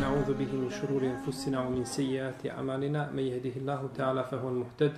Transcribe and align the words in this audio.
نعوذ 0.00 0.34
به 0.34 0.52
من 0.52 0.70
شرور 0.70 1.02
أنفسنا 1.02 1.66
ومن 1.66 1.84
سيئات 1.84 2.46
أعمالنا. 2.46 3.10
من 3.12 3.22
يهده 3.22 3.56
الله 3.56 3.88
تعالى 3.96 4.24
فهو 4.24 4.48
المهتد 4.48 4.92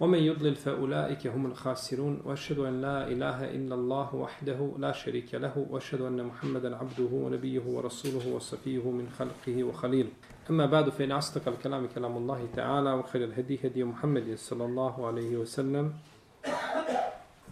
ومن 0.00 0.18
يضلل 0.18 0.54
فأولئك 0.54 1.26
هم 1.26 1.46
الخاسرون. 1.46 2.22
وأشهد 2.24 2.58
أن 2.58 2.80
لا 2.80 3.08
إله 3.08 3.44
إلا 3.44 3.74
الله 3.74 4.14
وحده 4.14 4.72
لا 4.78 4.92
شريك 4.92 5.34
له 5.34 5.66
وأشهد 5.70 6.00
أن 6.00 6.24
محمدا 6.24 6.76
عبده 6.76 7.10
ونبيه 7.12 7.62
ورسوله 7.66 8.34
وصفيه 8.34 8.90
من 8.90 9.08
خلقه 9.18 9.64
وخليله. 9.64 10.10
أما 10.50 10.66
بعد 10.66 10.88
فإن 10.88 11.12
أصدق 11.12 11.48
الكلام 11.48 11.86
كلام 11.94 12.16
الله 12.16 12.46
تعالى 12.56 12.92
وخير 12.92 13.24
الهدي 13.24 13.58
هدي 13.64 13.84
محمد 13.84 14.34
صلى 14.36 14.64
الله 14.64 15.06
عليه 15.06 15.36
وسلم. 15.36 15.92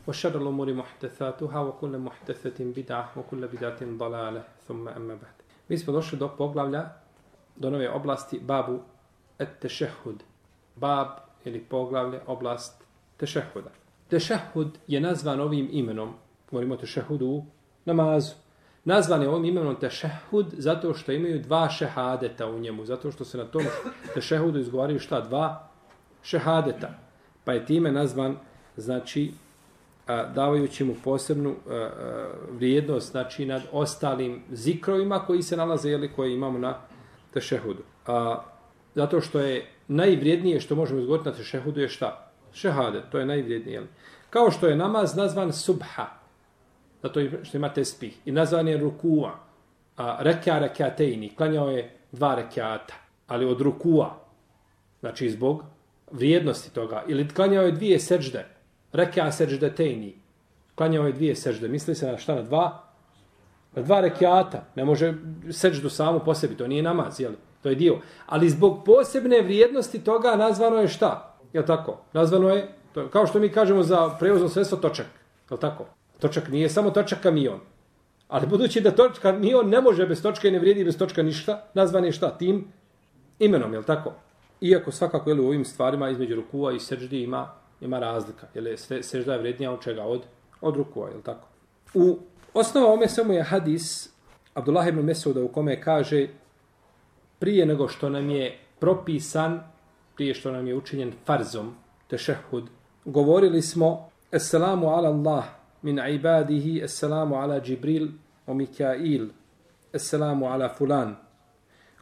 وشر 0.07 0.41
الأمور 0.41 0.73
محدثاتها 0.73 1.59
وكل 1.59 1.97
محدثة 1.97 2.57
بدعة 2.59 3.11
وكل 3.17 3.47
بدعة 3.47 3.79
ضلالة 3.81 4.43
ثم 4.67 4.87
أما 4.87 5.15
بعد 5.15 5.41
Mi 5.69 5.77
smo 5.77 5.93
došli 5.93 6.17
do 6.17 6.27
poglavlja, 6.37 6.89
do 7.55 7.69
nove 7.69 7.89
oblasti, 7.89 8.39
babu 8.39 8.79
et 9.39 9.59
tešehud. 9.59 10.23
Bab 10.75 11.07
ili 11.45 11.59
poglavlje, 11.59 12.19
oblast 12.27 12.83
tešehuda. 13.17 13.69
Tešehud 14.09 14.77
je 14.87 14.99
nazvan 14.99 15.39
ovim 15.39 15.69
imenom, 15.71 16.13
govorimo 16.51 16.73
o 16.73 16.77
tešehudu 16.77 17.25
u 17.25 17.45
namazu. 17.85 18.33
Nazvan 18.83 19.21
je 19.21 19.29
ovim 19.29 19.45
imenom 19.45 19.75
tešehud 19.75 20.45
zato 20.57 20.93
što 20.93 21.11
imaju 21.11 21.39
dva 21.39 21.69
šehadeta 21.69 22.47
u 22.47 22.59
njemu, 22.59 22.85
zato 22.85 23.11
što 23.11 23.25
se 23.25 23.37
na 23.37 23.45
tom 23.45 23.63
tešehudu 24.13 24.59
izgovaraju 24.59 24.99
šta? 24.99 25.21
Dva 25.21 25.69
šehadeta. 26.23 26.89
Pa 27.43 27.53
je 27.53 27.65
time 27.65 27.91
nazvan, 27.91 28.37
znači, 28.77 29.31
davajući 30.06 30.84
mu 30.84 30.94
posebnu 31.04 31.54
vrijednost 32.50 33.10
znači 33.10 33.46
nad 33.46 33.62
ostalim 33.72 34.42
zikrovima 34.50 35.18
koji 35.18 35.42
se 35.42 35.56
nalaze 35.56 35.90
ili 35.90 36.12
koje 36.12 36.34
imamo 36.34 36.58
na 36.58 36.78
tešehudu. 37.34 37.82
A, 38.06 38.42
zato 38.94 39.20
što 39.20 39.40
je 39.40 39.66
najvrijednije 39.88 40.60
što 40.60 40.74
možemo 40.74 41.00
izgovoriti 41.00 41.28
na 41.28 41.34
tešehudu 41.34 41.80
je 41.80 41.88
šta? 41.88 42.30
Šehade, 42.52 43.02
to 43.10 43.18
je 43.18 43.26
najvrijednije. 43.26 43.74
Jel? 43.74 43.84
Kao 44.30 44.50
što 44.50 44.66
je 44.66 44.76
namaz 44.76 45.16
nazvan 45.16 45.52
subha, 45.52 46.06
zato 47.02 47.20
što 47.42 47.56
ima 47.56 47.68
tespih, 47.72 48.18
i 48.24 48.32
nazvan 48.32 48.68
je 48.68 48.78
rukua, 48.78 49.34
a 49.96 50.16
reka 50.20 50.58
rekatejni, 50.58 51.34
klanjao 51.36 51.70
je 51.70 51.96
dva 52.12 52.34
rekata, 52.34 52.94
ali 53.26 53.44
od 53.44 53.60
rukua, 53.60 54.18
znači 55.00 55.30
zbog 55.30 55.64
vrijednosti 56.10 56.74
toga, 56.74 57.04
ili 57.08 57.28
klanjao 57.28 57.64
je 57.64 57.72
dvije 57.72 57.98
seđde, 57.98 58.55
reka 58.96 59.32
seždetejni. 59.32 60.14
Klanjao 60.74 61.06
je 61.06 61.12
dvije 61.12 61.36
sežde. 61.36 61.68
Misli 61.68 61.94
se 61.94 62.06
na 62.06 62.18
šta? 62.18 62.34
Na 62.34 62.42
dva? 62.42 62.82
Na 63.74 63.82
dva 63.82 64.00
rekiata. 64.00 64.64
Ne 64.74 64.84
može 64.84 65.14
seždu 65.50 65.90
samo 65.90 66.18
po 66.18 66.34
sebi. 66.34 66.56
To 66.56 66.66
nije 66.66 66.82
namaz, 66.82 67.20
jel? 67.20 67.32
To 67.62 67.68
je 67.68 67.74
dio. 67.74 67.98
Ali 68.26 68.50
zbog 68.50 68.84
posebne 68.84 69.42
vrijednosti 69.42 70.04
toga 70.04 70.36
nazvano 70.36 70.76
je 70.76 70.88
šta? 70.88 71.38
Je 71.52 71.66
tako? 71.66 71.98
Nazvano 72.12 72.48
je, 72.48 72.68
to, 72.94 73.08
kao 73.08 73.26
što 73.26 73.38
mi 73.38 73.48
kažemo 73.48 73.82
za 73.82 74.16
prevozno 74.18 74.48
sredstvo, 74.48 74.78
točak. 74.78 75.06
Je 75.50 75.56
tako? 75.56 75.86
Točak 76.20 76.48
nije 76.48 76.68
samo 76.68 76.90
točak 76.90 77.22
kamion. 77.22 77.60
Ali 78.28 78.46
budući 78.46 78.80
da 78.80 78.90
točak 78.90 79.22
kamion 79.22 79.68
ne 79.68 79.80
može 79.80 80.06
bez 80.06 80.22
točka 80.22 80.48
i 80.48 80.50
ne 80.50 80.58
vrijedi 80.58 80.84
bez 80.84 80.98
točka 80.98 81.22
ništa, 81.22 81.64
nazvan 81.74 82.04
je 82.04 82.12
šta? 82.12 82.30
Tim 82.38 82.64
imenom, 83.38 83.74
je 83.74 83.82
tako? 83.82 84.12
Iako 84.60 84.92
svakako 84.92 85.30
je 85.30 85.40
u 85.40 85.46
ovim 85.46 85.64
stvarima 85.64 86.10
između 86.10 86.34
rukua 86.34 86.72
i 86.72 86.80
srđdi 86.80 87.22
ima 87.22 87.52
ima 87.80 87.98
razlika. 87.98 88.46
Je 88.54 88.76
se, 88.76 89.02
sežda 89.02 89.32
je 89.32 89.38
vrednija 89.38 89.72
od 89.72 89.82
čega? 89.82 90.02
Od, 90.02 90.22
od 90.60 90.76
rukua, 90.76 91.08
jel 91.08 91.22
tako? 91.22 91.48
U 91.94 92.18
osnova 92.54 92.92
ome 92.92 93.08
samo 93.08 93.32
je 93.32 93.42
hadis 93.42 94.10
Abdullah 94.54 94.88
ibn 94.88 95.00
Mesuda 95.00 95.42
u 95.42 95.48
kome 95.48 95.80
kaže 95.80 96.28
prije 97.38 97.66
nego 97.66 97.88
što 97.88 98.08
nam 98.08 98.30
je 98.30 98.58
propisan, 98.78 99.60
prije 100.14 100.34
što 100.34 100.52
nam 100.52 100.66
je 100.66 100.74
učinjen 100.74 101.12
farzom, 101.24 101.74
tešehud, 102.08 102.64
govorili 103.04 103.62
smo 103.62 104.08
Esselamu 104.32 104.88
ala 104.88 105.08
Allah 105.08 105.44
min 105.82 106.00
ibadihi, 106.08 106.80
Esselamu 106.84 107.36
ala 107.36 107.60
Džibril 107.60 108.08
o 108.46 108.54
Mikail, 108.54 109.28
Esselamu 109.92 110.46
ala 110.46 110.68
fulan, 110.68 111.16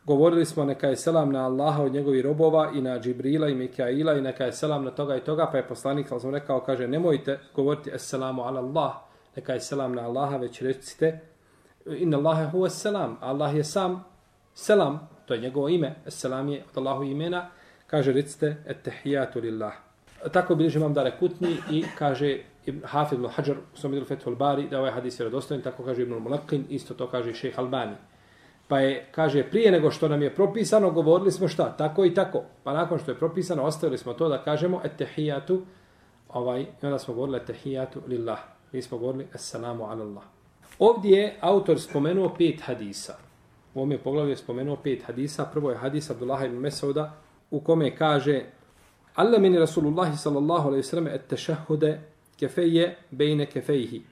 Govorili 0.06 0.44
smo 0.44 0.64
neka 0.64 0.86
je 0.86 0.96
selam 0.96 1.32
na 1.32 1.46
Allaha 1.46 1.82
od 1.82 1.92
njegovih 1.92 2.24
robova 2.24 2.70
i 2.74 2.80
na 2.80 2.98
Džibrila 2.98 3.48
i 3.48 3.54
Mikaila 3.54 4.14
i 4.14 4.20
neka 4.20 4.44
je 4.44 4.52
selam 4.52 4.84
na 4.84 4.90
toga 4.90 5.16
i 5.16 5.20
toga, 5.20 5.48
pa 5.52 5.56
je 5.56 5.68
poslanik, 5.68 6.12
ali 6.12 6.20
sam 6.20 6.34
rekao, 6.34 6.60
kaže, 6.60 6.88
nemojte 6.88 7.38
govoriti 7.54 7.92
assalamu 7.94 8.42
ala 8.42 8.60
Allah, 8.60 8.92
neka 9.36 9.52
je 9.52 9.60
selam 9.60 9.94
na 9.94 10.02
Allaha, 10.02 10.36
već 10.36 10.62
recite, 10.62 11.20
inna 11.86 12.18
Allahe 12.18 12.50
huwa 12.52 12.68
selam, 12.68 13.18
Allah 13.20 13.56
je 13.56 13.64
sam 13.64 14.04
selam, 14.54 15.08
to 15.26 15.34
je 15.34 15.40
njegovo 15.40 15.68
ime, 15.68 15.94
selam 16.08 16.48
je 16.48 16.64
od 16.70 16.78
Allahu 16.78 17.04
imena, 17.04 17.50
kaže, 17.86 18.12
recite, 18.12 18.56
ettehijatu 18.66 19.40
lillah. 19.40 19.72
Tako 20.32 20.54
bilježi 20.54 20.78
imam 20.78 20.94
dare 20.94 21.16
kutni 21.18 21.56
i 21.70 21.84
kaže 21.98 22.38
Hafid 22.84 23.18
ibn 23.18 23.28
Hajar 23.28 23.56
u 23.74 23.76
svom 23.76 23.94
idu 23.94 24.04
Fethul 24.04 24.36
Bari 24.36 24.68
da 24.68 24.78
ovaj 24.78 24.90
hadis 24.90 25.20
je 25.20 25.24
radostojen, 25.24 25.62
tako 25.62 25.82
kaže 25.84 26.02
Ibn 26.02 26.14
Mulakin, 26.14 26.64
isto 26.68 26.94
to 26.94 27.06
kaže 27.06 27.34
šejh 27.34 27.58
Albani. 27.58 27.96
Pa 28.68 28.80
je, 28.80 29.08
kaže, 29.10 29.42
prije 29.50 29.72
nego 29.72 29.90
što 29.90 30.08
nam 30.08 30.22
je 30.22 30.34
propisano, 30.34 30.90
govorili 30.90 31.32
smo 31.32 31.48
šta? 31.48 31.76
Tako 31.76 32.04
i 32.04 32.14
tako. 32.14 32.42
Pa 32.62 32.72
nakon 32.72 32.98
što 32.98 33.10
je 33.10 33.18
propisano, 33.18 33.62
ostavili 33.62 33.98
smo 33.98 34.12
to 34.12 34.28
da 34.28 34.42
kažemo 34.42 34.80
etehijatu, 34.84 35.62
ovaj, 36.28 36.60
i 36.60 36.86
onda 36.86 36.98
smo 36.98 37.14
govorili 37.14 37.36
etehijatu 37.36 38.00
lillah. 38.06 38.38
Mi 38.72 38.82
smo 38.82 38.98
govorili 38.98 39.26
assalamu 39.34 39.84
ala 39.84 40.04
Allah. 40.04 40.24
Ovdje 40.78 41.18
je 41.18 41.36
autor 41.40 41.80
spomenuo 41.80 42.34
pet 42.38 42.60
hadisa. 42.60 43.14
U 43.74 43.78
ovom 43.78 43.92
je 43.92 43.98
poglavlju 43.98 44.30
je 44.30 44.36
spomenuo 44.36 44.76
pet 44.76 45.02
hadisa. 45.02 45.44
Prvo 45.52 45.70
je 45.70 45.76
hadis 45.76 46.10
Abdullah 46.10 46.44
ibn 46.44 46.56
Mesauda 46.56 47.12
u 47.50 47.60
kome 47.60 47.96
kaže 47.96 48.42
Allah 49.14 49.40
meni 49.40 49.58
Rasulullah 49.58 50.18
sallallahu 50.18 50.68
alaihi 50.68 50.82
sallam 50.82 51.06
et 51.06 51.28
tešahude 51.28 52.00
kefeje 52.36 52.96
bejne 53.10 53.46
kefejhi. 53.46 54.02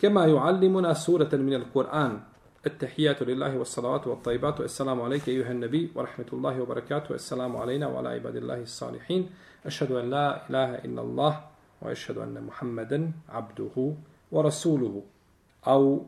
Kema 0.00 0.26
juallimuna 0.26 0.94
suratan 0.94 1.44
min 1.44 1.54
al-Qur'an 1.54 2.18
التحيات 2.65 3.23
لله 3.23 3.57
والصلوات 3.57 4.07
والطيبات 4.07 4.59
والسلام 4.59 5.01
عليك 5.01 5.29
أيها 5.29 5.51
النبي 5.51 5.91
ورحمة 5.95 6.25
الله 6.33 6.61
وبركاته 6.61 7.15
السلام 7.15 7.57
علينا 7.57 7.87
وعلى 7.87 8.09
عباد 8.09 8.35
الله 8.35 8.61
الصالحين 8.61 9.29
أشهد 9.65 9.91
أن 9.91 10.09
لا 10.09 10.49
إله 10.49 10.75
إلا 10.75 11.01
الله 11.01 11.41
وأشهد 11.81 12.17
أن 12.17 12.43
محمدا 12.43 13.11
عبده 13.29 13.93
ورسوله 14.31 15.03
أو 15.67 16.05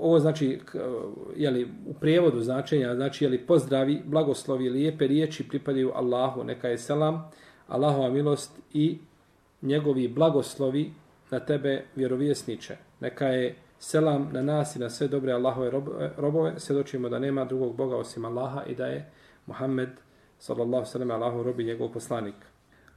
ovo 0.00 0.18
znači 0.18 0.60
jeli, 1.36 1.68
u 1.86 1.94
prijevodu 1.94 2.40
značenja 2.40 2.94
znači 2.94 3.24
jeli, 3.24 3.46
pozdravi, 3.46 4.02
blagoslovi, 4.04 4.70
lijepe 4.70 5.06
riječi 5.06 5.48
pripadaju 5.48 5.92
Allahu, 5.94 6.44
neka 6.44 6.68
je 6.68 6.78
selam, 6.78 7.30
Allahova 7.68 8.10
milost 8.10 8.58
i 8.72 8.98
njegovi 9.62 10.08
blagoslovi 10.08 10.92
na 11.30 11.40
tebe 11.40 11.84
vjerovjesniče. 11.96 12.76
Neka 13.00 13.26
je 13.26 13.56
selam 13.79 14.29
na 14.33 14.41
nas 14.41 14.75
i 14.75 14.79
na 14.79 14.89
sve 14.89 15.07
dobre 15.07 15.33
Allahove 15.33 15.67
e, 15.67 15.71
robove, 16.17 16.53
svjedočimo 16.59 17.09
da 17.09 17.19
nema 17.19 17.45
drugog 17.45 17.75
Boga 17.75 17.95
osim 17.95 18.25
Allaha 18.25 18.63
i 18.63 18.75
da 18.75 18.85
je 18.85 19.11
Muhammed 19.45 19.89
sallallahu 20.39 20.85
sallam 20.85 21.11
Allahov 21.11 21.43
rob 21.43 21.59
i 21.59 21.63
njegov 21.63 21.91
poslanik. 21.91 22.35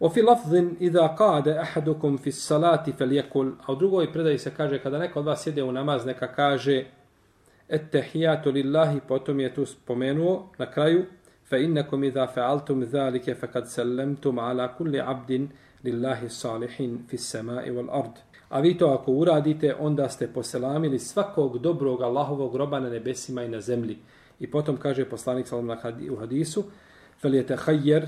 O 0.00 0.10
fi 0.10 0.22
lafzin 0.22 0.76
idha 0.80 1.16
qade 1.18 1.58
ahadukum 1.58 2.18
fi 2.18 2.32
salati 2.32 2.92
fel 2.92 3.12
jekul, 3.12 3.52
a 3.66 3.72
u 3.72 3.76
drugoj 3.76 4.12
predaji 4.12 4.38
se 4.38 4.50
kaže 4.56 4.78
kada 4.78 4.98
neko 4.98 5.20
od 5.20 5.26
vas 5.26 5.42
sjede 5.42 5.62
u 5.62 5.72
namaz 5.72 6.06
neka 6.06 6.26
kaže 6.26 6.84
ettehijatu 7.68 8.50
lillahi, 8.50 9.00
potom 9.08 9.40
je 9.40 9.54
tu 9.54 9.66
spomenuo 9.66 10.50
na 10.58 10.70
kraju 10.70 11.04
fa 11.44 11.56
innakum 11.56 12.04
idha 12.04 12.26
fa'altum 12.26 12.84
dhalike 12.84 13.34
fa 13.34 13.46
kad 13.46 13.70
sallamtum 13.70 14.38
ala 14.38 14.68
kulli 14.76 15.00
abdin 15.00 15.48
lillahi 15.84 16.28
salihin 16.28 16.98
fi 17.08 17.18
samai 17.18 17.70
wal 17.70 17.90
ard. 17.90 18.31
A 18.52 18.60
vi 18.60 18.78
to 18.78 18.86
ako 18.86 19.12
uradite, 19.12 19.74
onda 19.74 20.08
ste 20.08 20.28
poselamili 20.28 20.98
svakog 20.98 21.58
dobrog 21.58 22.02
Allahovog 22.02 22.56
roba 22.56 22.80
na 22.80 22.90
nebesima 22.90 23.42
i 23.42 23.48
na 23.48 23.60
zemlji. 23.60 23.98
I 24.40 24.50
potom 24.50 24.76
kaže 24.76 25.04
poslanik 25.04 25.46
sallam 25.46 25.78
u 26.10 26.16
hadisu, 26.16 26.64
fel 27.20 27.34
je 27.34 27.46
tehajjer 27.46 28.06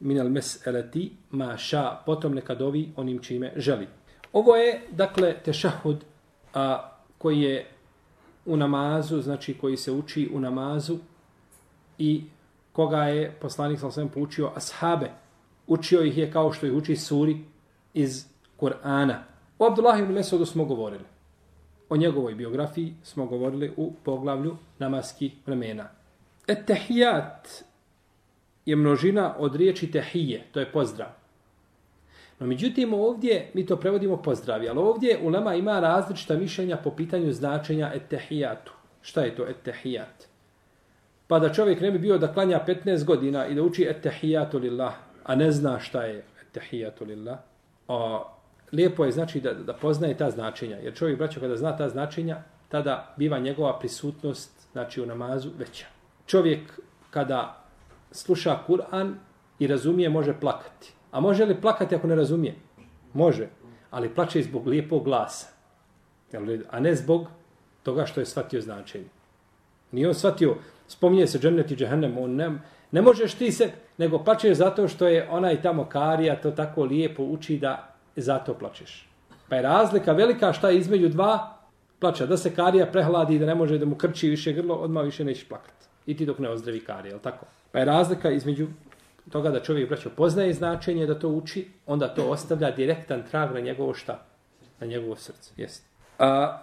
minal 0.00 0.28
mes'eleti 0.28 1.10
ma 1.30 1.56
ša, 1.56 1.96
potom 2.06 2.34
neka 2.34 2.54
dovi 2.54 2.92
onim 2.96 3.18
čime 3.18 3.52
želi. 3.56 3.86
Ovo 4.32 4.56
je, 4.56 4.80
dakle, 4.90 5.34
tešahud 5.44 6.04
a, 6.54 6.90
koji 7.18 7.40
je 7.40 7.66
u 8.46 8.56
namazu, 8.56 9.20
znači 9.20 9.54
koji 9.58 9.76
se 9.76 9.92
uči 9.92 10.30
u 10.34 10.40
namazu 10.40 10.98
i 11.98 12.24
koga 12.72 13.04
je 13.04 13.32
poslanik 13.40 13.80
salam 13.80 14.08
poučio 14.08 14.50
ashabe. 14.54 15.10
Učio 15.66 16.02
ih 16.02 16.18
je 16.18 16.30
kao 16.32 16.52
što 16.52 16.66
ih 16.66 16.72
uči 16.72 16.96
suri 16.96 17.36
iz 17.94 18.24
Kur'ana. 18.60 19.33
O 19.58 19.66
Abdullah 19.66 20.00
ibn 20.00 20.12
Mesudu 20.12 20.46
smo 20.46 20.64
govorili. 20.64 21.04
O 21.88 21.96
njegovoj 21.96 22.34
biografiji 22.34 22.94
smo 23.02 23.26
govorili 23.26 23.72
u 23.76 23.92
poglavlju 24.04 24.56
namaskih 24.78 25.32
vremena. 25.46 25.88
Et 26.46 26.70
je 28.66 28.76
množina 28.76 29.34
od 29.38 29.54
riječi 29.56 29.90
tehije, 29.90 30.44
to 30.52 30.60
je 30.60 30.72
pozdrav. 30.72 31.08
No 32.40 32.46
međutim 32.46 32.94
ovdje, 32.94 33.50
mi 33.54 33.66
to 33.66 33.76
prevodimo 33.76 34.16
pozdravi, 34.16 34.68
ali 34.68 34.78
ovdje 34.78 35.18
ulema 35.22 35.54
ima 35.54 35.80
različita 35.80 36.36
mišljenja 36.36 36.76
po 36.76 36.90
pitanju 36.90 37.32
značenja 37.32 37.92
etehijatu. 37.94 38.72
Šta 39.02 39.20
je 39.20 39.36
to 39.36 39.46
etehijat? 39.48 40.28
Pa 41.26 41.38
da 41.38 41.52
čovjek 41.52 41.80
ne 41.80 41.90
bi 41.90 41.98
bio 41.98 42.18
da 42.18 42.32
klanja 42.32 42.64
15 42.66 43.04
godina 43.04 43.46
i 43.46 43.54
da 43.54 43.62
uči 43.62 43.86
etehijatu 43.90 44.58
lillah, 44.58 44.94
a 45.24 45.34
ne 45.34 45.52
zna 45.52 45.80
šta 45.80 46.02
je 46.02 46.24
etehijatu 46.48 47.04
lillah, 47.04 47.38
a, 47.88 48.22
lijepo 48.74 49.04
je 49.04 49.12
znači 49.12 49.40
da, 49.40 49.54
da 49.54 49.72
poznaje 49.72 50.16
ta 50.16 50.30
značenja. 50.30 50.76
Jer 50.76 50.94
čovjek, 50.94 51.18
braćo, 51.18 51.40
kada 51.40 51.56
zna 51.56 51.76
ta 51.76 51.88
značenja, 51.88 52.42
tada 52.68 53.14
biva 53.16 53.38
njegova 53.38 53.78
prisutnost 53.78 54.68
znači 54.72 55.02
u 55.02 55.06
namazu 55.06 55.50
veća. 55.58 55.86
Čovjek 56.26 56.80
kada 57.10 57.64
sluša 58.10 58.58
Kur'an 58.68 59.14
i 59.58 59.66
razumije, 59.66 60.08
može 60.08 60.40
plakati. 60.40 60.92
A 61.10 61.20
može 61.20 61.44
li 61.44 61.60
plakati 61.60 61.94
ako 61.94 62.06
ne 62.06 62.14
razumije? 62.14 62.54
Može. 63.12 63.48
Ali 63.90 64.14
plače 64.14 64.42
zbog 64.42 64.66
lijepog 64.66 65.04
glasa. 65.04 65.46
A 66.70 66.80
ne 66.80 66.94
zbog 66.94 67.28
toga 67.82 68.06
što 68.06 68.20
je 68.20 68.26
shvatio 68.26 68.60
značenje. 68.60 69.08
Nije 69.92 70.08
on 70.08 70.14
shvatio, 70.14 70.56
spominje 70.88 71.26
se 71.26 71.38
džennet 71.38 71.70
i 71.70 71.76
džehennem, 71.76 72.18
on 72.18 72.34
ne, 72.34 72.50
ne 72.90 73.02
možeš 73.02 73.34
ti 73.34 73.52
se, 73.52 73.70
nego 73.98 74.18
plačeš 74.18 74.56
zato 74.56 74.88
što 74.88 75.08
je 75.08 75.28
onaj 75.30 75.62
tamo 75.62 75.84
karija 75.84 76.40
to 76.40 76.50
tako 76.50 76.84
lijepo 76.84 77.22
uči 77.22 77.58
da 77.58 77.93
zato 78.22 78.54
plačeš. 78.54 79.08
Pa 79.48 79.56
je 79.56 79.62
razlika 79.62 80.12
velika 80.12 80.52
šta 80.52 80.70
je 80.70 80.78
između 80.78 81.08
dva 81.08 81.58
plaća. 81.98 82.26
Da 82.26 82.36
se 82.36 82.54
karija 82.54 82.86
prehladi 82.86 83.34
i 83.34 83.38
da 83.38 83.46
ne 83.46 83.54
može 83.54 83.78
da 83.78 83.86
mu 83.86 83.94
krči 83.94 84.28
više 84.28 84.52
grlo, 84.52 84.74
odmah 84.74 85.04
više 85.04 85.24
nećeš 85.24 85.48
plakati. 85.48 85.86
I 86.06 86.16
ti 86.16 86.26
dok 86.26 86.38
ne 86.38 86.48
ozdravi 86.48 86.80
karija, 86.80 87.14
je 87.14 87.22
tako? 87.22 87.46
Pa 87.72 87.78
je 87.78 87.84
razlika 87.84 88.30
između 88.30 88.66
toga 89.30 89.50
da 89.50 89.62
čovjek 89.62 89.88
braćo 89.88 90.10
poznaje 90.16 90.54
značenje 90.54 91.06
da 91.06 91.18
to 91.18 91.28
uči, 91.28 91.68
onda 91.86 92.08
to 92.14 92.28
ostavlja 92.28 92.70
direktan 92.70 93.22
trag 93.30 93.54
na 93.54 93.60
njegovo 93.60 93.94
šta? 93.94 94.18
Na 94.80 94.86
njegovo 94.86 95.16
srce. 95.16 95.52
Jeste. 95.56 95.86
A, 96.18 96.58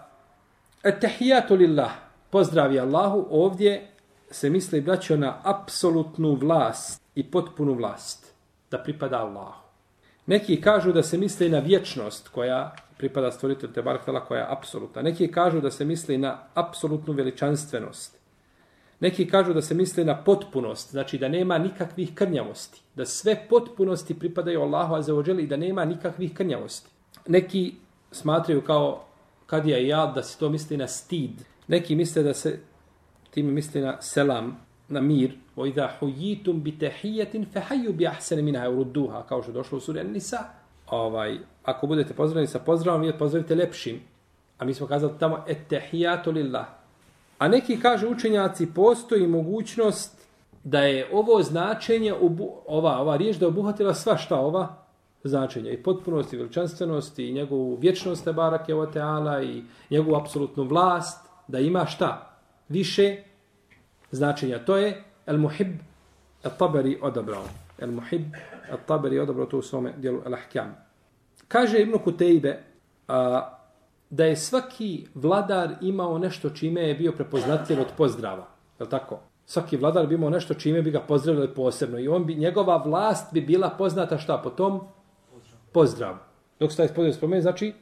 etehijatu 0.84 1.56
lillah, 1.56 1.92
pozdravi 2.30 2.80
Allahu, 2.80 3.28
ovdje 3.30 3.88
se 4.32 4.50
misli 4.50 4.82
braćo 4.82 5.18
na 5.18 5.42
apsolutnu 5.44 6.34
vlast 6.36 7.02
i 7.16 7.32
potpunu 7.32 7.74
vlast 7.74 8.34
da 8.72 8.78
pripada 8.78 9.18
Allahu. 9.18 9.71
Neki 10.26 10.62
kažu 10.62 10.92
da 10.92 11.04
se 11.04 11.18
misli 11.18 11.50
na 11.50 11.60
vječnost 11.60 12.28
koja 12.28 12.76
pripada 12.98 13.32
stvoritelju 13.32 13.74
te 13.74 13.82
barakala 13.82 14.26
koja 14.26 14.40
je 14.40 14.48
apsolutna. 14.50 15.02
Neki 15.02 15.32
kažu 15.32 15.62
da 15.62 15.72
se 15.72 15.86
misli 15.86 16.18
na 16.18 16.40
apsolutnu 16.54 17.14
veličanstvenost. 17.14 18.22
Neki 19.00 19.28
kažu 19.28 19.54
da 19.54 19.62
se 19.62 19.74
misli 19.74 20.06
na 20.06 20.24
potpunost, 20.24 20.92
znači 20.92 21.18
da 21.18 21.28
nema 21.28 21.58
nikakvih 21.58 22.14
krnjavosti. 22.14 22.82
Da 22.96 23.06
sve 23.06 23.36
potpunosti 23.50 24.20
pripadaju 24.20 24.62
Allahu 24.62 24.94
azzawajal 24.94 25.40
i 25.40 25.48
da 25.48 25.58
nema 25.58 25.86
nikakvih 25.86 26.34
krnjavosti. 26.34 26.90
Neki 27.28 27.74
smatraju 28.12 28.62
kao 28.62 29.06
kad 29.46 29.66
je 29.66 29.88
ja 29.88 30.06
da 30.16 30.24
se 30.24 30.38
to 30.40 30.50
misli 30.50 30.78
na 30.78 30.88
stid. 30.88 31.32
Neki 31.68 31.96
misle 31.96 32.24
da 32.24 32.34
se 32.34 32.60
tim 33.32 33.54
misli 33.54 33.82
na 33.82 34.02
selam, 34.02 34.60
na 34.92 35.02
mir. 35.02 35.32
O 35.56 35.66
idha 35.66 35.90
hujitum 36.00 36.64
bi 36.64 36.78
tehijetin 36.80 37.46
fehaju 37.54 37.94
bi 37.94 38.08
ahsene 38.08 38.42
minha 38.42 38.70
urudduha, 38.70 39.24
kao 39.24 39.42
što 39.42 39.52
je 39.52 39.54
došlo 39.54 39.78
u 39.78 39.82
suri 39.82 40.04
Nisa. 40.04 40.38
Ovaj, 40.88 41.38
ako 41.64 41.88
budete 41.88 42.14
pozdravljeni 42.14 42.48
sa 42.48 42.60
pozdravom, 42.60 43.02
vi 43.02 43.18
pozdravite 43.18 43.56
lepšim. 43.56 44.00
A 44.58 44.66
mi 44.66 44.74
smo 44.74 44.88
kazali 44.88 45.14
tamo 45.20 45.44
et 45.48 45.68
tehijatu 45.68 46.32
lillah. 46.32 46.66
A 47.38 47.48
neki 47.48 47.80
kaže 47.80 48.08
učenjaci, 48.08 48.74
postoji 48.74 49.28
mogućnost 49.28 50.28
da 50.64 50.80
je 50.80 51.10
ovo 51.14 51.44
značenje, 51.44 52.14
ova, 52.68 53.02
ova 53.02 53.18
riječ 53.18 53.38
da 53.38 53.48
obuhvatila 53.48 53.94
sva 53.94 54.18
šta 54.18 54.40
ova 54.40 54.82
značenja 55.24 55.72
i 55.72 55.84
potpunosti, 55.84 56.38
veličanstvenosti 56.38 57.30
i 57.30 57.34
njegovu 57.34 57.76
vječnost 57.76 58.24
te 58.24 58.34
barake 58.34 58.74
i 59.44 59.64
njegovu 59.90 60.16
apsolutnu 60.16 60.64
vlast, 60.64 61.30
da 61.48 61.60
ima 61.60 61.86
šta? 61.86 62.38
Više 62.70 63.18
značenja. 64.12 64.60
To 64.66 64.78
je 64.78 65.04
el 65.26 65.38
muhib 65.38 65.80
el 66.44 66.52
taberi 66.58 66.98
odabrao. 67.02 67.44
El 67.80 67.92
muhib 67.92 68.36
el 68.70 68.78
taberi 68.88 69.20
odabrao 69.20 69.46
to 69.46 69.58
u 69.58 69.62
svome 69.62 69.94
dijelu 69.98 70.22
el 70.26 70.34
ahkam. 70.34 70.76
Kaže 71.48 71.82
Ibn 71.82 71.98
Kutejbe 72.04 72.64
a, 73.08 73.58
da 74.10 74.26
je 74.26 74.36
svaki 74.36 75.08
vladar 75.16 75.76
imao 75.82 76.18
nešto 76.18 76.50
čime 76.50 76.82
je 76.82 76.96
bio 76.96 77.12
prepoznatljiv 77.12 77.82
od 77.82 77.88
pozdrava. 77.98 78.48
Je 78.80 78.90
tako? 78.90 79.20
Svaki 79.46 79.78
vladar 79.78 80.08
bi 80.08 80.16
imao 80.16 80.30
nešto 80.30 80.54
čime 80.54 80.82
bi 80.82 80.92
ga 80.92 81.00
pozdravili 81.00 81.54
posebno. 81.54 82.00
I 82.00 82.08
on 82.08 82.26
bi, 82.26 82.36
njegova 82.36 82.78
vlast 82.78 83.34
bi 83.34 83.42
bila 83.42 83.70
poznata 83.70 84.18
šta 84.18 84.38
po 84.38 84.50
tom? 84.50 84.82
Pozdrav. 85.72 86.16
Dok 86.60 86.72
se 86.72 86.78
taj 86.78 86.88
pozdrav 86.88 87.14
spomeni, 87.14 87.42
znači 87.42 87.74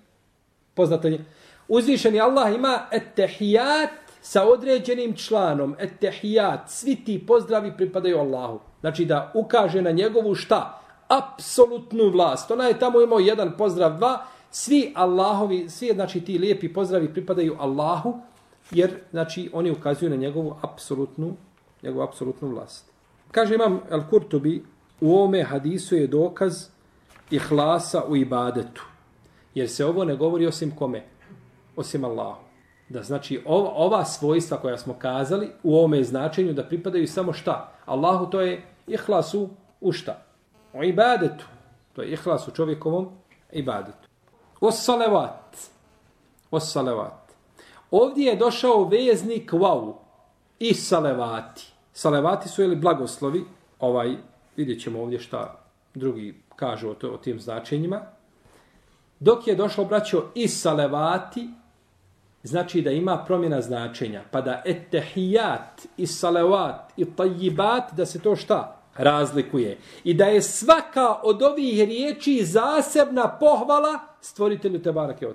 poznatanje. 0.73 1.19
Uzvišeni 1.67 2.21
Allah 2.21 2.55
ima 2.55 2.79
etehijat 2.91 4.08
sa 4.21 4.47
određenim 4.47 5.15
članom, 5.15 5.75
etehijat, 5.79 6.69
svi 6.69 6.95
ti 6.95 7.25
pozdravi 7.27 7.77
pripadaju 7.77 8.17
Allahu. 8.17 8.59
Znači 8.79 9.05
da 9.05 9.31
ukaže 9.35 9.81
na 9.81 9.91
njegovu 9.91 10.35
šta? 10.35 10.81
Apsolutnu 11.07 12.09
vlast. 12.09 12.51
Ona 12.51 12.63
je 12.63 12.79
tamo 12.79 13.01
imao 13.01 13.19
jedan 13.19 13.57
pozdrav, 13.57 13.97
dva, 13.97 14.25
svi 14.51 14.93
Allahovi, 14.95 15.69
svi 15.69 15.91
znači 15.93 16.21
ti 16.21 16.37
lijepi 16.37 16.73
pozdravi 16.73 17.13
pripadaju 17.13 17.55
Allahu, 17.59 18.19
jer 18.71 18.91
znači 19.11 19.49
oni 19.53 19.71
ukazuju 19.71 20.09
na 20.09 20.15
njegovu 20.15 20.55
apsolutnu, 20.61 21.33
njegovu 21.83 22.03
apsolutnu 22.03 22.47
vlast. 22.47 22.91
Kaže 23.31 23.55
imam 23.55 23.79
Al-Kurtubi, 23.91 24.61
u 25.01 25.15
ovome 25.15 25.43
hadisu 25.43 25.95
je 25.95 26.07
dokaz 26.07 26.67
ihlasa 27.31 28.03
u 28.07 28.15
ibadetu. 28.15 28.85
Jer 29.55 29.69
se 29.69 29.85
ovo 29.85 30.05
ne 30.05 30.15
govori 30.15 30.47
osim 30.47 30.75
kome? 30.75 31.03
Osim 31.75 32.05
Allahu. 32.05 32.48
Da 32.89 33.03
znači 33.03 33.41
ova, 33.45 33.71
ova 33.75 34.05
svojstva 34.05 34.57
koja 34.57 34.77
smo 34.77 34.93
kazali 34.93 35.51
u 35.63 35.77
ovome 35.77 36.03
značenju 36.03 36.53
da 36.53 36.63
pripadaju 36.63 37.07
samo 37.07 37.33
šta? 37.33 37.71
Allahu 37.85 38.29
to 38.29 38.41
je 38.41 38.63
ihlasu 38.87 39.49
u 39.81 39.91
šta? 39.91 40.21
U 40.73 40.83
ibadetu. 40.83 41.45
To 41.93 42.01
je 42.01 42.11
ihlas 42.11 42.47
u 42.47 42.51
čovjekovom 42.51 43.09
ibadetu. 43.51 44.09
Os 44.61 44.83
salavat. 44.83 45.57
Os 46.51 46.71
salavat. 46.71 47.33
Ovdje 47.91 48.25
je 48.25 48.35
došao 48.35 48.83
veznik 48.83 49.51
wow. 49.51 49.93
I 50.59 50.73
salevati. 50.73 51.73
Salevati 51.93 52.49
su 52.49 52.63
ili 52.63 52.75
blagoslovi. 52.75 53.43
Ovaj, 53.79 54.15
vidjet 54.55 54.81
ćemo 54.81 55.01
ovdje 55.01 55.19
šta 55.19 55.59
drugi 55.93 56.41
kažu 56.55 56.89
o, 56.89 56.93
to, 56.93 57.09
o 57.09 57.17
tim 57.17 57.39
značenjima. 57.39 58.01
Dok 59.19 59.47
je 59.47 59.55
došlo, 59.55 59.85
braćo, 59.85 60.25
i 60.35 60.47
salevati, 60.47 61.49
znači 62.43 62.81
da 62.81 62.91
ima 62.91 63.23
promjena 63.27 63.61
značenja. 63.61 64.21
Pa 64.31 64.41
da 64.41 64.61
etehijat, 64.65 65.87
i 65.97 66.07
salavat 66.07 66.93
i 66.97 67.05
tajibat, 67.15 67.93
da 67.93 68.05
se 68.05 68.19
to 68.19 68.35
šta? 68.35 68.79
razlikuje. 68.99 69.77
I 70.03 70.13
da 70.13 70.25
je 70.25 70.41
svaka 70.41 71.15
od 71.23 71.41
ovih 71.41 71.83
riječi 71.83 72.45
zasebna 72.45 73.37
pohvala 73.39 73.99
stvoritelju 74.21 74.81
Tebarake 74.81 75.27
o 75.27 75.33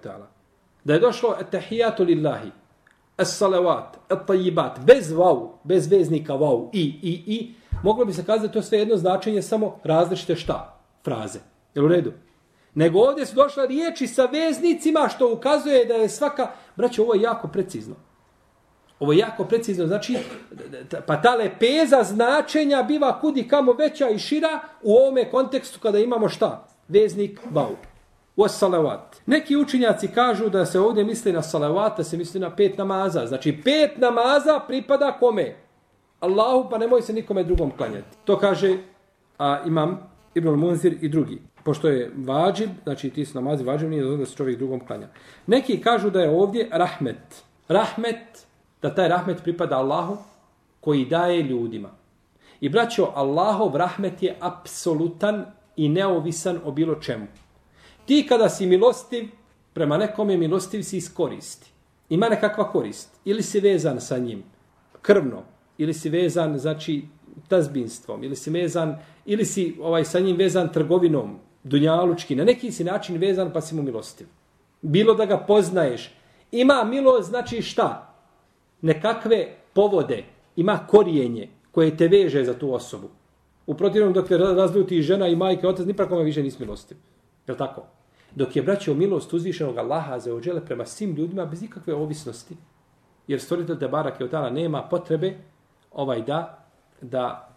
Da 0.84 0.94
je 0.94 1.00
došlo 1.00 1.36
etehijatu 1.40 2.04
lillahi, 2.04 2.50
es 3.18 3.36
salavat, 3.38 3.96
et 4.10 4.18
tajibat, 4.26 4.80
bez 4.86 5.12
vau, 5.12 5.52
bez 5.64 5.90
veznika 5.90 6.34
vau, 6.34 6.70
i, 6.72 6.82
i, 7.02 7.34
i, 7.34 7.54
moglo 7.82 8.04
bi 8.04 8.12
se 8.12 8.24
kazati 8.24 8.52
to 8.52 8.62
sve 8.62 8.78
jedno 8.78 8.96
značenje 8.96 9.42
samo 9.42 9.78
različite 9.84 10.36
šta? 10.36 10.80
Fraze. 11.04 11.38
Jel 11.74 11.84
u 11.84 11.88
redu? 11.88 12.12
Nego 12.74 12.98
ovdje 12.98 13.26
su 13.26 13.34
došle 13.34 13.66
riječi 13.66 14.06
sa 14.06 14.24
veznicima 14.24 15.08
što 15.08 15.32
ukazuje 15.32 15.84
da 15.84 15.94
je 15.94 16.08
svaka... 16.08 16.50
Braćo, 16.76 17.02
ovo 17.02 17.14
je 17.14 17.22
jako 17.22 17.48
precizno. 17.48 17.94
Ovo 19.00 19.12
je 19.12 19.18
jako 19.18 19.44
precizno, 19.44 19.86
znači, 19.86 20.18
pa 21.06 21.22
ta 21.22 21.34
lepeza 21.34 22.02
značenja 22.02 22.82
biva 22.82 23.20
kudi 23.20 23.48
kamo 23.48 23.72
veća 23.72 24.08
i 24.08 24.18
šira 24.18 24.60
u 24.82 24.96
ovome 24.96 25.30
kontekstu 25.30 25.80
kada 25.80 25.98
imamo 25.98 26.28
šta? 26.28 26.66
Veznik 26.88 27.40
bau. 27.50 27.76
Wassalavat. 28.36 28.48
salavat. 28.48 29.16
Neki 29.26 29.56
učinjaci 29.56 30.08
kažu 30.08 30.48
da 30.48 30.66
se 30.66 30.80
ovdje 30.80 31.04
misli 31.04 31.32
na 31.32 31.42
salavat, 31.42 31.96
da 31.96 32.04
se 32.04 32.16
misli 32.16 32.40
na 32.40 32.56
pet 32.56 32.78
namaza. 32.78 33.26
Znači, 33.26 33.60
pet 33.64 33.98
namaza 33.98 34.60
pripada 34.68 35.16
kome? 35.20 35.56
Allahu, 36.20 36.70
pa 36.70 36.78
nemoj 36.78 37.02
se 37.02 37.12
nikome 37.12 37.44
drugom 37.44 37.70
klanjati. 37.76 38.16
To 38.24 38.38
kaže 38.38 38.78
a, 39.38 39.62
imam 39.66 40.10
Ibn 40.34 40.48
Munzir 40.48 40.96
i 41.00 41.08
drugi. 41.08 41.42
Pošto 41.64 41.88
je 41.88 42.10
vađib, 42.16 42.70
znači 42.82 43.10
ti 43.10 43.24
su 43.24 43.34
namazi 43.34 43.64
vađib, 43.64 43.90
nije 43.90 44.16
da 44.16 44.26
se 44.26 44.36
čovjek 44.36 44.58
drugom 44.58 44.86
klanja. 44.86 45.08
Neki 45.46 45.80
kažu 45.80 46.10
da 46.10 46.20
je 46.20 46.30
ovdje 46.30 46.68
rahmet. 46.72 47.42
Rahmet 47.68 48.46
da 48.82 48.94
taj 48.94 49.08
rahmet 49.08 49.42
pripada 49.42 49.76
Allahu 49.76 50.16
koji 50.80 51.04
daje 51.04 51.42
ljudima. 51.42 51.90
I 52.60 52.68
braćo, 52.68 53.12
Allahov 53.14 53.76
rahmet 53.76 54.22
je 54.22 54.36
apsolutan 54.40 55.46
i 55.76 55.88
neovisan 55.88 56.60
o 56.64 56.72
bilo 56.72 56.94
čemu. 56.94 57.26
Ti 58.06 58.26
kada 58.28 58.48
si 58.48 58.66
milostiv, 58.66 59.28
prema 59.72 59.96
nekom 59.96 60.30
je 60.30 60.36
milostiv 60.36 60.82
si 60.82 60.96
iskoristi. 60.96 61.70
Ima 62.08 62.28
nekakva 62.28 62.70
korist. 62.72 63.20
Ili 63.24 63.42
si 63.42 63.60
vezan 63.60 64.00
sa 64.00 64.18
njim 64.18 64.42
krvno, 65.02 65.42
ili 65.78 65.94
si 65.94 66.08
vezan, 66.08 66.58
znači, 66.58 67.02
tazbinstvom, 67.48 68.24
ili 68.24 68.36
si 68.36 68.50
vezan, 68.50 68.98
ili 69.26 69.44
si 69.44 69.76
ovaj 69.80 70.04
sa 70.04 70.20
njim 70.20 70.36
vezan 70.36 70.72
trgovinom, 70.72 71.38
dunjalučki, 71.64 72.36
na 72.36 72.44
neki 72.44 72.72
si 72.72 72.84
način 72.84 73.16
vezan 73.16 73.52
pa 73.52 73.60
si 73.60 73.74
mu 73.74 73.82
milostiv. 73.82 74.26
Bilo 74.82 75.14
da 75.14 75.26
ga 75.26 75.38
poznaješ. 75.38 76.10
Ima 76.52 76.84
milost, 76.84 77.28
znači 77.28 77.62
šta? 77.62 78.14
Nekakve 78.82 79.46
povode, 79.72 80.24
ima 80.56 80.86
korijenje 80.86 81.48
koje 81.72 81.96
te 81.96 82.08
veže 82.08 82.44
za 82.44 82.54
tu 82.54 82.74
osobu. 82.74 83.08
U 83.66 83.74
protivnom, 83.74 84.12
dok 84.12 84.28
te 84.28 84.38
razljuti 84.38 85.02
žena 85.02 85.28
i 85.28 85.36
majka, 85.36 85.68
otac, 85.68 85.86
ni 85.86 85.94
prakome 85.94 86.22
više 86.22 86.42
nisi 86.42 86.56
milostiv. 86.60 86.96
Je 87.46 87.56
tako? 87.56 87.82
Dok 88.34 88.56
je 88.56 88.62
braćao 88.62 88.94
milost 88.94 89.32
uzvišenog 89.32 89.78
Allaha 89.78 90.18
za 90.18 90.34
ođele 90.34 90.64
prema 90.64 90.86
svim 90.86 91.14
ljudima 91.14 91.46
bez 91.46 91.62
ikakve 91.62 91.94
ovisnosti, 91.94 92.56
jer 93.28 93.40
stvoritelj 93.40 93.78
te 93.78 93.88
barake 93.88 94.24
od 94.24 94.30
tala 94.30 94.50
nema 94.50 94.82
potrebe 94.82 95.34
ovaj 95.92 96.22
da, 96.22 96.66
da 97.00 97.48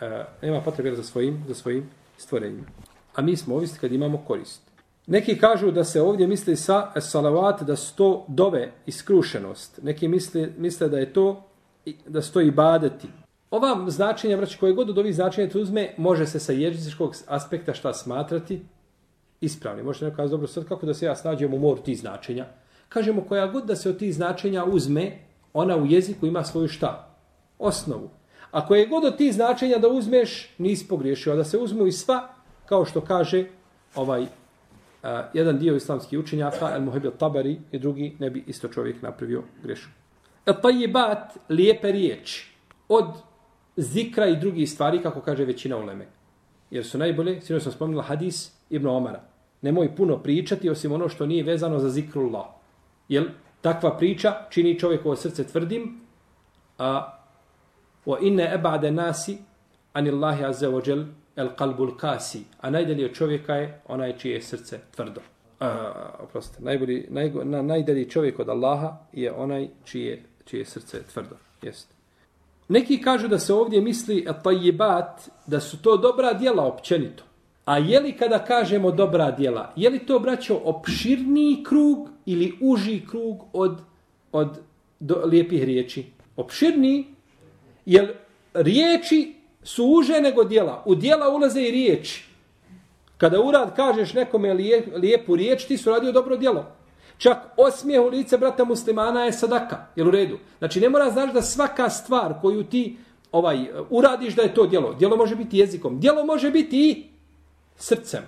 e, 0.00 0.24
nema 0.42 0.60
potrebe 0.60 0.96
za 0.96 1.02
svojim, 1.02 1.44
za 1.48 1.54
svojim 1.54 1.90
stvorenjima. 2.16 2.66
A 3.14 3.22
mi 3.22 3.36
smo 3.36 3.54
ovisni 3.54 3.78
kad 3.78 3.92
imamo 3.92 4.24
korist. 4.26 4.62
Neki 5.06 5.38
kažu 5.38 5.70
da 5.70 5.84
se 5.84 6.02
ovdje 6.02 6.26
misli 6.26 6.56
sa 6.56 7.00
salavat 7.00 7.62
da 7.62 7.76
sto 7.76 8.24
dove 8.28 8.72
iskrušenost. 8.86 9.80
Neki 9.82 10.08
misle, 10.08 10.48
misle 10.58 10.88
da 10.88 10.98
je 10.98 11.12
to 11.12 11.44
da 12.06 12.22
stoji 12.22 12.48
ibadeti. 12.48 13.08
Ova 13.50 13.90
značenja, 13.90 14.36
vraći, 14.36 14.58
koje 14.58 14.72
god 14.72 14.90
od 14.90 14.98
ovih 14.98 15.14
značenja 15.14 15.50
tu 15.50 15.60
uzme, 15.60 15.94
može 15.96 16.26
se 16.26 16.40
sa 16.40 16.52
jezičkog 16.52 17.16
aspekta 17.26 17.74
šta 17.74 17.94
smatrati 17.94 18.62
ispravni. 19.40 19.82
Možete 19.82 20.04
neko 20.04 20.16
kazati, 20.16 20.30
dobro, 20.30 20.46
sad 20.46 20.64
kako 20.68 20.86
da 20.86 20.94
se 20.94 21.06
ja 21.06 21.16
snađem 21.16 21.54
u 21.54 21.58
moru 21.58 21.82
tih 21.82 21.98
značenja? 21.98 22.46
Kažemo, 22.88 23.24
koja 23.28 23.46
god 23.46 23.66
da 23.66 23.76
se 23.76 23.90
od 23.90 23.98
tih 23.98 24.14
značenja 24.14 24.64
uzme, 24.64 25.18
ona 25.52 25.76
u 25.76 25.86
jeziku 25.86 26.26
ima 26.26 26.44
svoju 26.44 26.68
šta? 26.68 27.16
Osnovu. 27.58 28.10
Ako 28.50 28.74
je 28.74 28.86
god 28.86 29.04
od 29.04 29.16
tih 29.16 29.34
značenja 29.34 29.78
da 29.78 29.88
uzmeš, 29.88 30.54
nisi 30.58 30.88
pogriješio. 30.88 31.32
A 31.32 31.36
da 31.36 31.44
se 31.44 31.58
uzmu 31.58 31.86
i 31.86 31.92
sva, 31.92 32.28
kao 32.72 32.84
što 32.84 33.00
kaže 33.00 33.44
ovaj 33.94 34.22
uh, 34.22 34.28
jedan 35.34 35.58
dio 35.58 35.76
islamskih 35.76 36.18
učenjaka, 36.18 36.70
El 36.74 36.82
Muhebil 36.82 37.10
Tabari 37.18 37.58
i 37.72 37.78
drugi, 37.78 38.16
ne 38.18 38.30
bi 38.30 38.44
isto 38.46 38.68
čovjek 38.68 39.02
napravio 39.02 39.42
grešu. 39.62 39.88
El 40.46 40.54
Tayyibat, 40.62 41.36
lijepe 41.48 41.92
riječi. 41.92 42.54
Od 42.88 43.04
zikra 43.76 44.26
i 44.26 44.36
drugih 44.36 44.70
stvari, 44.70 45.02
kako 45.02 45.20
kaže 45.20 45.44
većina 45.44 45.76
uleme. 45.76 46.06
Jer 46.70 46.86
su 46.86 46.98
najbolje, 46.98 47.40
sinu 47.40 47.60
sam 47.60 47.72
spomenula 47.72 48.02
hadis 48.02 48.52
Ibn 48.70 48.86
Omara. 48.86 49.20
Nemoj 49.62 49.96
puno 49.96 50.18
pričati, 50.18 50.70
osim 50.70 50.92
ono 50.92 51.08
što 51.08 51.26
nije 51.26 51.44
vezano 51.44 51.78
za 51.78 51.90
zikrullah. 51.90 52.46
Jer 53.08 53.30
takva 53.60 53.96
priča 53.96 54.46
čini 54.50 54.78
čovjekovo 54.78 55.16
srce 55.16 55.44
tvrdim, 55.44 56.00
a 56.78 57.18
wa 58.06 58.16
inne 58.20 58.54
ebade 58.54 58.90
nasi 58.90 59.38
anillahi 59.92 60.44
azze 60.44 60.68
ođel 60.68 61.04
el 61.36 61.48
kalbul 61.56 61.96
kasi, 61.96 62.44
a 62.60 62.70
najdalje 62.70 63.04
od 63.04 63.12
čovjeka 63.12 63.54
je 63.54 63.80
onaj 63.88 64.18
čije 64.18 64.42
srce 64.42 64.80
tvrdo. 64.96 65.20
A, 65.60 65.92
oprostite, 66.18 66.62
najbolji, 66.62 67.06
naj, 67.10 67.30
na, 67.44 67.62
najdalji 67.62 68.10
čovjek 68.10 68.38
od 68.38 68.48
Allaha 68.48 68.96
je 69.12 69.32
onaj 69.32 69.68
čije, 69.84 70.22
čije 70.44 70.64
srce 70.64 71.02
tvrdo. 71.02 71.36
Jeste. 71.62 71.94
Neki 72.68 73.02
kažu 73.02 73.28
da 73.28 73.38
se 73.38 73.54
ovdje 73.54 73.80
misli 73.80 74.26
tajibat, 74.44 75.28
da 75.46 75.60
su 75.60 75.82
to 75.82 75.96
dobra 75.96 76.32
djela 76.32 76.66
općenito. 76.66 77.24
A 77.64 77.78
je 77.78 78.00
li 78.00 78.12
kada 78.12 78.44
kažemo 78.44 78.90
dobra 78.90 79.30
djela, 79.30 79.72
je 79.76 79.90
li 79.90 79.98
to, 79.98 80.18
braćo, 80.18 80.60
opširniji 80.64 81.64
krug 81.64 82.08
ili 82.26 82.58
uži 82.60 83.00
krug 83.10 83.44
od, 83.52 83.80
od 84.32 84.58
do, 85.00 85.22
lijepih 85.24 85.64
riječi? 85.64 86.04
Opširniji, 86.36 87.04
jer 87.86 88.14
riječi 88.54 89.34
su 89.62 89.84
uže 89.84 90.20
nego 90.20 90.44
djela. 90.44 90.82
U 90.86 90.94
djela 90.94 91.28
ulaze 91.28 91.62
i 91.62 91.70
riječi. 91.70 92.24
Kada 93.18 93.40
urad 93.40 93.76
kažeš 93.76 94.14
nekome 94.14 94.54
lijepu 94.96 95.36
riječ, 95.36 95.64
ti 95.64 95.78
su 95.78 95.90
radio 95.90 96.12
dobro 96.12 96.36
djelo. 96.36 96.66
Čak 97.18 97.38
osmijeh 97.56 98.02
u 98.02 98.08
lice 98.08 98.38
brata 98.38 98.64
muslimana 98.64 99.24
je 99.24 99.32
sadaka. 99.32 99.86
Jel 99.96 100.08
u 100.08 100.10
redu? 100.10 100.38
Znači 100.58 100.80
ne 100.80 100.88
mora 100.88 101.10
znaš 101.10 101.32
da 101.32 101.42
svaka 101.42 101.90
stvar 101.90 102.34
koju 102.40 102.64
ti 102.64 102.96
ovaj 103.32 103.66
uradiš 103.90 104.34
da 104.34 104.42
je 104.42 104.54
to 104.54 104.66
djelo. 104.66 104.94
Djelo 104.94 105.16
može 105.16 105.36
biti 105.36 105.58
jezikom. 105.58 106.00
Djelo 106.00 106.24
može 106.24 106.50
biti 106.50 106.90
i 106.90 107.06
srcem. 107.76 108.22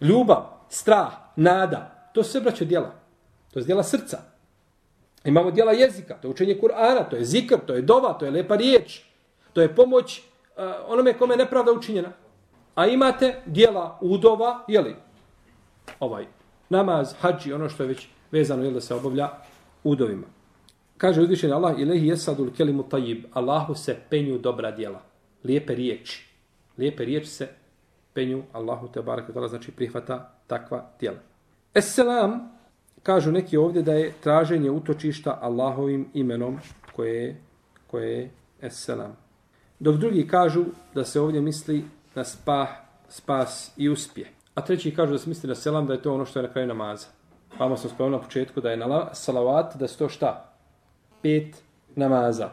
Ljubav, 0.00 0.46
strah, 0.68 1.12
nada. 1.36 2.10
To 2.14 2.24
sve 2.24 2.40
braće 2.40 2.64
djela. 2.64 2.94
To 3.52 3.58
je 3.58 3.64
djela 3.64 3.82
srca. 3.82 4.18
Imamo 5.24 5.50
djela 5.50 5.72
jezika. 5.72 6.14
To 6.14 6.28
je 6.28 6.32
učenje 6.32 6.58
Kur'ana. 6.62 7.10
To 7.10 7.16
je 7.16 7.24
zikr. 7.24 7.56
To 7.66 7.74
je 7.74 7.82
dova. 7.82 8.12
To 8.12 8.24
je 8.24 8.30
lepa 8.30 8.56
riječ. 8.56 9.02
To 9.52 9.60
je 9.60 9.74
pomoć 9.74 10.22
onome 10.86 11.12
kome 11.18 11.34
je 11.34 11.38
nepravda 11.38 11.72
učinjena. 11.72 12.12
A 12.74 12.86
imate 12.86 13.42
djela 13.46 13.98
udova, 14.00 14.64
jeli? 14.68 14.96
Ovaj, 16.00 16.26
namaz, 16.68 17.14
hađi, 17.20 17.52
ono 17.52 17.68
što 17.68 17.82
je 17.82 17.88
već 17.88 18.08
vezano 18.30 18.64
je 18.64 18.70
da 18.70 18.80
se 18.80 18.94
obavlja 18.94 19.28
udovima. 19.84 20.26
Kaže 20.96 21.20
uzvišeni 21.20 21.52
Allah, 21.52 21.78
ilahi 21.78 22.06
jesadul 22.06 22.50
kelimu 22.56 22.82
tajib, 22.82 23.24
Allahu 23.32 23.74
se 23.74 23.96
penju 24.10 24.38
dobra 24.38 24.70
djela. 24.70 25.00
Lijepe 25.44 25.74
riječi. 25.74 26.28
Lijepe 26.78 27.04
riječi 27.04 27.26
se 27.26 27.48
penju 28.12 28.42
Allahu 28.52 28.88
te 28.88 29.02
barake 29.02 29.32
tala, 29.32 29.48
znači 29.48 29.72
prihvata 29.72 30.34
takva 30.46 30.90
djela. 31.00 31.18
Esselam, 31.74 32.52
kažu 33.02 33.32
neki 33.32 33.56
ovdje 33.56 33.82
da 33.82 33.92
je 33.92 34.12
traženje 34.20 34.70
utočišta 34.70 35.38
Allahovim 35.42 36.08
imenom 36.14 36.58
koje 36.96 37.24
je, 37.24 37.40
koje 37.86 38.12
je 38.12 38.30
Esselam. 38.60 39.16
Dok 39.80 39.96
drugi 39.96 40.26
kažu 40.28 40.64
da 40.94 41.04
se 41.04 41.20
ovdje 41.20 41.40
misli 41.40 41.84
na 42.14 42.24
spah, 42.24 42.68
spas 43.08 43.72
i 43.76 43.88
uspje. 43.88 44.30
A 44.54 44.60
treći 44.60 44.94
kažu 44.94 45.12
da 45.12 45.18
se 45.18 45.28
misli 45.28 45.48
na 45.48 45.54
selam 45.54 45.86
da 45.86 45.92
je 45.92 46.02
to 46.02 46.14
ono 46.14 46.24
što 46.26 46.38
je 46.38 46.42
na 46.42 46.52
kraju 46.52 46.68
namaza. 46.68 47.06
Vamo 47.58 47.76
sam 47.76 47.90
spomenuo 47.90 48.18
na 48.18 48.24
početku 48.24 48.60
da 48.60 48.70
je 48.70 48.76
na 48.76 49.14
salavat, 49.14 49.76
da 49.76 49.84
je 49.84 49.96
to 49.98 50.08
šta? 50.08 50.52
Pet 51.22 51.62
namaza. 51.96 52.50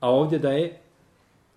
A 0.00 0.10
ovdje 0.10 0.38
da 0.38 0.52
je 0.52 0.80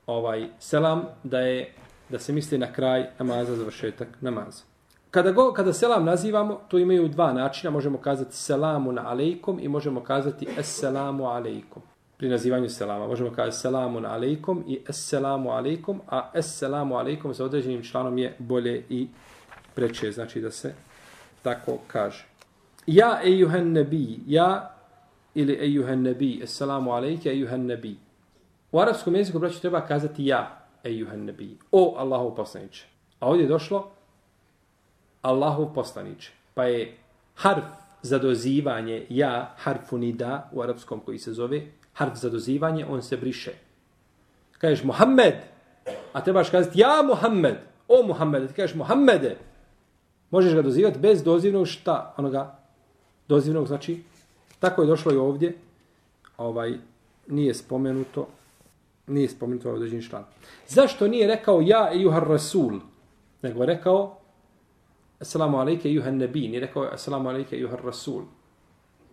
ovaj 0.08 0.48
selam, 0.60 1.04
da 1.24 1.40
je 1.40 1.74
da 2.10 2.20
se 2.20 2.34
misli 2.34 2.58
na 2.58 2.74
kraj 2.74 3.10
namaza, 3.20 3.56
završetak 3.56 4.08
namaza. 4.22 4.63
Kada, 5.12 5.32
go, 5.32 5.54
kada 5.54 5.74
selam 5.74 6.06
nazivamo, 6.06 6.62
to 6.68 6.78
imaju 6.78 7.08
dva 7.08 7.34
načina. 7.34 7.72
Možemo 7.72 7.98
kazati 7.98 8.36
selamu 8.36 8.92
na 8.92 9.10
alejkom 9.10 9.60
i 9.60 9.68
možemo 9.68 10.04
kazati 10.04 10.48
esselamu 10.58 11.25
alejkom. 11.25 11.84
Pri 12.22 12.30
nazivanju 12.30 12.70
selama. 12.70 13.08
Možemo 13.08 13.32
kazati 13.32 13.58
selamu 13.58 14.00
alejkom 14.06 14.63
i 14.68 14.80
esselamu 14.90 15.50
alejkom, 15.50 16.01
a 16.08 16.32
esselamu 16.34 16.96
alejkom 16.96 17.34
sa 17.34 17.46
određenim 17.46 17.84
članom 17.84 18.18
je 18.18 18.36
bolje 18.40 18.84
i 18.90 19.08
preče. 19.75 20.12
Znači 20.12 20.42
da 20.42 20.51
se 20.51 20.74
tako 21.42 21.78
kaže. 21.88 22.25
Ja 22.88 23.20
ejuhan 23.24 23.72
nebi, 23.72 24.20
ja 24.28 24.75
ili 25.36 25.58
ejuhan 25.62 26.01
nebi, 26.01 26.42
assalamu 26.44 26.92
alejke 26.92 27.30
ejuhan 27.30 27.66
nebi. 27.66 27.98
U 28.72 28.80
arapskom 28.80 29.16
jeziku, 29.16 29.40
braću, 29.40 29.62
treba 29.62 29.82
kazati 29.82 30.25
ja, 30.25 30.66
ejuhan 30.84 31.20
nebi. 31.25 31.58
O 31.72 31.96
Allahu 31.98 32.36
poslaniče. 32.36 32.86
A 33.20 33.28
ovdje 33.30 33.44
je 33.44 33.50
došlo 33.50 33.92
Allahu 35.22 35.74
poslaniče. 35.74 36.32
Pa 36.54 36.63
je 36.63 36.98
harf 37.36 37.80
za 38.01 38.20
dozivanje 38.20 39.05
ja, 39.10 39.55
harfu 39.58 39.98
nida 39.98 40.50
u 40.51 40.62
arapskom 40.62 41.00
koji 41.00 41.20
se 41.20 41.34
zove, 41.34 41.62
harf 41.93 42.15
za 42.15 42.29
dozivanje, 42.29 42.86
on 42.86 43.01
se 43.01 43.17
briše. 43.17 43.51
Kažeš 44.58 44.84
Muhammed, 44.84 45.36
a 46.13 46.24
trebaš 46.24 46.50
kazati 46.50 46.79
ja 46.79 47.01
Muhammed, 47.08 47.55
o 47.88 48.03
Muhammed, 48.08 48.48
ti 48.48 48.53
kažeš 48.53 48.75
Muhammede, 48.75 49.38
možeš 50.31 50.53
ga 50.53 50.62
dozivati 50.62 51.00
bez 51.00 51.24
dozivnog 51.24 51.67
šta, 51.67 52.13
onoga 52.17 52.60
dozivnog, 53.27 53.67
znači, 53.67 54.03
tako 54.60 54.81
je 54.81 54.88
došlo 54.88 55.13
i 55.13 55.17
ovdje, 55.17 55.58
ovaj, 56.38 56.74
nije 57.27 57.53
spomenuto, 57.53 58.27
nije 59.08 59.29
spomenuto 59.29 59.70
ovaj 59.70 59.77
određeni 59.77 60.03
član. 60.03 60.24
Zašto 60.67 61.08
nije 61.08 61.27
rekao 61.27 61.62
ja 61.62 61.91
i 61.93 62.01
juhar 62.01 62.27
rasul, 62.27 62.79
nego 63.41 63.63
je 63.63 63.67
rekao 63.67 64.21
assalamu 65.22 65.58
alejke 65.58 65.92
juhan 65.92 66.18
nebi, 66.18 66.48
nije 66.48 66.60
rekao 66.60 66.84
assalamu 66.84 67.30
alejke 67.30 67.60
juhan 67.60 67.80
rasul. 67.84 68.24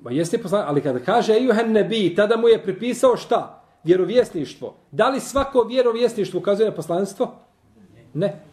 Ma 0.03 0.11
jeste 0.11 0.39
poslan, 0.39 0.65
ali 0.67 0.81
kada 0.81 0.99
kaže 0.99 1.41
juhan 1.41 1.73
nebi, 1.73 2.15
tada 2.15 2.37
mu 2.37 2.49
je 2.49 2.63
pripisao 2.63 3.17
šta? 3.17 3.65
Vjerovjesništvo. 3.85 4.75
Da 4.91 5.09
li 5.09 5.21
svako 5.21 5.63
vjerovjesništvo 5.63 6.39
ukazuje 6.39 6.69
na 6.69 6.75
poslanstvo? 6.75 7.35
Ne. 8.15 8.45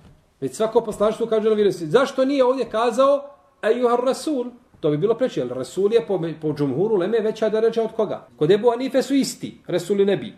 Već 0.41 0.55
svako 0.55 0.81
poslanstvo 0.81 1.25
ukazuje 1.25 1.49
na 1.49 1.55
vjerovjesništvo. 1.55 1.99
Zašto 1.99 2.25
nije 2.25 2.45
ovdje 2.45 2.69
kazao 2.69 3.21
juhan 3.75 4.05
rasul? 4.05 4.45
To 4.79 4.89
bi 4.89 4.97
bilo 4.97 5.15
preče, 5.15 5.39
jer 5.39 5.49
Rasul 5.49 5.93
je 5.93 6.05
po, 6.07 6.19
po 6.41 6.53
džumhuru 6.53 6.95
leme 6.95 7.19
veća 7.19 7.49
da 7.49 7.59
reče 7.59 7.81
od 7.81 7.91
koga? 7.95 8.27
Kod 8.37 8.51
Ebu 8.51 8.69
Anife 8.69 9.01
su 9.01 9.13
isti, 9.13 9.57
rasuli 9.67 10.05
Nebi. 10.05 10.33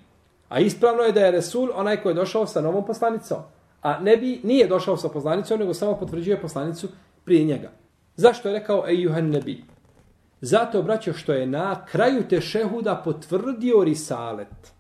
A 0.50 0.60
ispravno 0.60 1.04
je 1.04 1.12
da 1.12 1.20
je 1.20 1.32
Rasul 1.32 1.70
onaj 1.76 2.02
koji 2.02 2.12
je 2.12 2.16
došao 2.16 2.48
sa 2.48 2.62
novom 2.62 2.86
poslanicom. 2.86 3.38
A 3.82 4.00
Nebi 4.00 4.40
nije 4.44 4.68
došao 4.68 4.98
sa 4.98 5.10
poslanicom, 5.10 5.60
nego 5.60 5.74
samo 5.74 5.98
potvrđuje 5.98 6.42
poslanicu 6.42 6.88
prije 7.28 7.46
njega. 7.46 7.72
Zašto 8.16 8.50
je 8.50 8.54
rekao 8.54 8.88
Ejuhan 8.90 9.30
Nebi? 9.30 9.64
Zato, 10.42 10.82
braćo, 10.82 11.14
što 11.14 11.34
je 11.34 11.46
na 11.46 11.86
kraju 11.86 12.24
te 12.30 12.42
šehuda 12.42 13.02
potvrdio 13.06 13.84
risalet. 13.84 14.72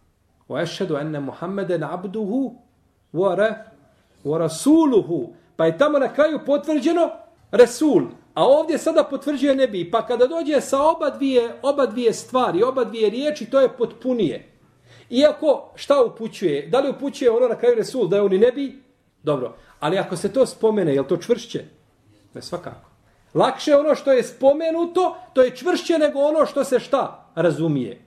O 0.48 0.60
ešhedu 0.60 0.96
enne 0.98 1.20
Muhammeden 1.20 1.84
abduhu 1.84 2.56
wa, 3.14 3.36
ra, 3.36 3.66
wa 4.24 4.38
rasuluhu. 4.38 5.34
Pa 5.56 5.66
je 5.66 5.78
tamo 5.78 6.00
na 6.00 6.14
kraju 6.14 6.40
potvrđeno 6.46 7.10
Resul. 7.52 8.04
A 8.34 8.46
ovdje 8.46 8.78
sada 8.78 9.04
potvrđuje 9.04 9.56
nebi. 9.56 9.92
Pa 9.92 10.06
kada 10.06 10.28
dođe 10.28 10.62
sa 10.62 10.82
oba 10.84 11.10
dvije, 11.10 11.60
oba 11.62 11.86
dvije 11.86 12.14
stvari, 12.14 12.64
oba 12.64 12.84
dvije 12.84 13.10
riječi, 13.10 13.50
to 13.50 13.60
je 13.60 13.78
potpunije. 13.78 14.50
Iako 15.10 15.72
šta 15.76 16.04
upućuje? 16.04 16.68
Da 16.68 16.80
li 16.80 16.90
upućuje 16.90 17.32
ono 17.32 17.48
na 17.48 17.56
kraju 17.56 17.76
Resul 17.76 18.08
da 18.08 18.16
je 18.16 18.22
on 18.22 18.34
i 18.34 18.38
nebi? 18.38 18.84
Dobro. 19.24 19.56
Ali 19.80 19.98
ako 19.98 20.16
se 20.16 20.34
to 20.34 20.46
spomene, 20.46 20.96
je 20.96 21.08
to 21.08 21.18
čvršće? 21.18 21.77
Ne, 22.38 22.42
svakako. 22.42 22.90
Lakše 23.34 23.76
ono 23.76 23.96
što 23.96 24.12
je 24.14 24.24
spomenuto, 24.24 25.18
to 25.34 25.42
je 25.42 25.56
čvršće 25.56 25.98
nego 25.98 26.20
ono 26.20 26.46
što 26.46 26.64
se 26.64 26.80
šta 26.80 27.32
razumije. 27.36 28.02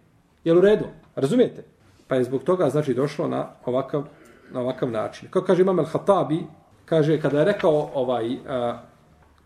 Jel 0.44 0.58
u 0.58 0.60
redu? 0.60 0.84
Razumijete? 1.16 1.64
Pa 2.08 2.14
je 2.14 2.24
zbog 2.24 2.42
toga 2.42 2.70
znači 2.70 2.94
došlo 2.94 3.28
na 3.28 3.48
ovakav, 3.64 4.04
na 4.52 4.60
ovakav 4.60 4.90
način. 4.90 5.28
Kao 5.30 5.42
kaže 5.42 5.62
Imam 5.62 5.78
al-Hatabi, 5.78 6.42
kaže, 6.84 7.20
kada 7.20 7.38
je 7.38 7.44
rekao 7.44 7.90
ovaj, 7.94 8.36
a, 8.48 8.78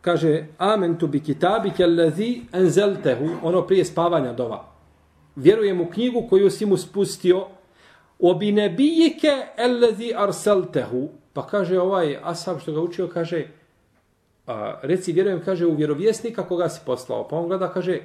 kaže, 0.01 0.47
amen 0.59 0.99
tu 0.99 1.07
bi 1.07 1.21
kitabi 1.21 1.71
kellezi 1.71 2.41
enzeltehu, 2.53 3.29
ono 3.43 3.63
prije 3.63 3.85
spavanja 3.85 4.33
dova. 4.33 4.65
Vjerujem 5.37 5.81
u 5.81 5.91
knjigu 5.91 6.27
koju 6.31 6.51
si 6.51 6.67
mu 6.67 6.77
spustio, 6.77 7.47
obi 8.19 8.53
nebijike 8.53 9.33
ellezi 9.57 10.13
arseltehu, 10.17 11.09
pa 11.33 11.47
kaže 11.47 11.81
ovaj 11.81 12.19
Asab 12.23 12.61
što 12.61 12.73
ga 12.73 12.81
učio, 12.81 13.09
kaže, 13.09 13.47
a, 14.47 14.81
reci, 14.83 15.13
vjerujem, 15.13 15.43
kaže, 15.45 15.67
u 15.67 15.75
vjerovjesnika 15.75 16.43
koga 16.43 16.69
si 16.69 16.81
poslao. 16.87 17.29
Pa 17.29 17.37
on 17.37 17.49
gleda, 17.49 17.73
kaže, 17.73 18.01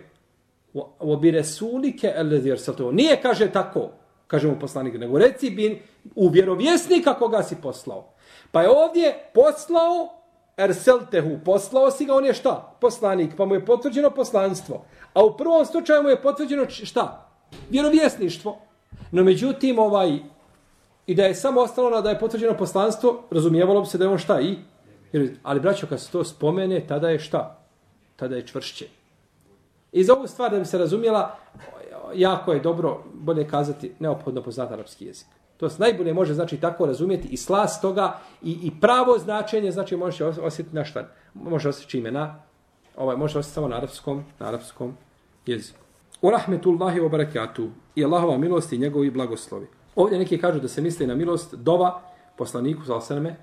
obi 0.99 1.31
resulike 1.31 2.13
ellezi 2.15 2.51
arseltehu. 2.51 2.91
Nije, 2.91 3.21
kaže, 3.21 3.51
tako, 3.51 3.89
kaže 4.27 4.47
mu 4.47 4.59
poslanik, 4.59 4.99
nego 4.99 5.17
reci 5.17 5.49
bi 5.49 5.81
u 6.15 6.29
vjerovjesnika 6.29 7.13
koga 7.13 7.43
si 7.43 7.55
poslao. 7.61 8.13
Pa 8.51 8.61
je 8.61 8.69
ovdje 8.69 9.15
poslao 9.33 10.19
Erseltehu, 10.59 11.39
poslao 11.45 11.91
si 11.91 12.05
ga, 12.05 12.15
on 12.15 12.25
je 12.25 12.33
šta? 12.33 12.75
Poslanik, 12.81 13.35
pa 13.37 13.45
mu 13.45 13.55
je 13.55 13.65
potvrđeno 13.65 14.09
poslanstvo. 14.09 14.85
A 15.13 15.23
u 15.23 15.37
prvom 15.37 15.65
slučaju 15.65 16.03
mu 16.03 16.09
je 16.09 16.21
potvrđeno 16.21 16.69
šta? 16.69 17.29
Vjerovjesništvo. 17.69 18.57
No 19.11 19.23
međutim, 19.23 19.79
ovaj, 19.79 20.19
i 21.07 21.15
da 21.15 21.25
je 21.25 21.35
samo 21.35 21.61
ostalo 21.61 21.89
na 21.89 22.01
da 22.01 22.09
je 22.09 22.19
potvrđeno 22.19 22.57
poslanstvo, 22.57 23.23
razumijevalo 23.31 23.81
bi 23.81 23.87
se 23.87 23.97
da 23.97 24.05
je 24.05 24.09
on 24.09 24.17
šta 24.17 24.41
i? 24.41 24.57
Ali 25.43 25.59
braćo, 25.59 25.87
kad 25.87 26.01
se 26.01 26.11
to 26.11 26.23
spomene, 26.23 26.87
tada 26.87 27.09
je 27.09 27.19
šta? 27.19 27.59
Tada 28.15 28.35
je 28.35 28.47
čvršće. 28.47 28.87
I 29.91 30.03
za 30.03 30.13
ovu 30.13 30.27
stvar 30.27 30.51
da 30.51 30.59
bi 30.59 30.65
se 30.65 30.77
razumjela, 30.77 31.35
jako 32.13 32.53
je 32.53 32.59
dobro, 32.59 33.03
bolje 33.13 33.47
kazati, 33.47 33.91
neophodno 33.99 34.41
poznati 34.41 34.73
arapski 34.73 35.05
jezik. 35.05 35.27
To 35.57 35.69
se 35.69 35.81
najbolje 35.81 36.13
može 36.13 36.33
znači 36.33 36.57
tako 36.57 36.85
razumjeti 36.85 37.27
i 37.27 37.37
slas 37.37 37.81
toga 37.81 38.19
i, 38.41 38.51
i 38.51 38.71
pravo 38.81 39.17
značenje 39.17 39.71
znači 39.71 39.97
može 39.97 40.25
osjetiti 40.25 40.75
na 40.75 40.85
šta? 40.85 41.07
Može 41.33 41.69
osjetiti 41.69 41.91
čime 41.91 42.11
na 42.11 42.41
ovaj 42.97 43.17
može 43.17 43.39
osjetiti 43.39 43.53
samo 43.53 43.67
na 43.67 43.77
arapskom, 43.77 44.23
na 44.39 44.47
arapskom 44.47 44.97
jeziku. 45.45 45.79
U 46.21 46.29
rahmetullahi 46.29 46.99
wa 46.99 47.09
barakatuh 47.09 47.69
i 47.95 48.05
Allahova 48.05 48.37
milost 48.37 48.73
i 48.73 48.77
njegovi 48.77 49.11
blagoslovi. 49.11 49.67
Ovdje 49.95 50.19
neki 50.19 50.37
kažu 50.37 50.59
da 50.59 50.67
se 50.67 50.81
misli 50.81 51.07
na 51.07 51.15
milost 51.15 51.53
dova 51.53 52.01
poslaniku 52.37 52.83
za 52.83 52.95
osaname 52.95 53.35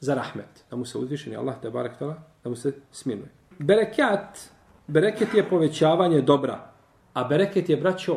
za 0.00 0.14
rahmet. 0.14 0.64
Da 0.70 0.76
mu 0.76 0.84
se 0.84 0.98
uzvišeni 0.98 1.36
Allah 1.36 1.54
te 1.62 1.70
barek 1.70 1.98
tala, 1.98 2.16
da 2.44 2.50
mu 2.50 2.56
se 2.56 2.72
smiruje. 2.92 3.28
Berekat, 3.58 4.38
bereket 4.86 5.34
je 5.34 5.48
povećavanje 5.48 6.20
dobra. 6.22 6.70
A 7.14 7.24
bereket 7.24 7.68
je, 7.68 7.76
braćo, 7.76 8.16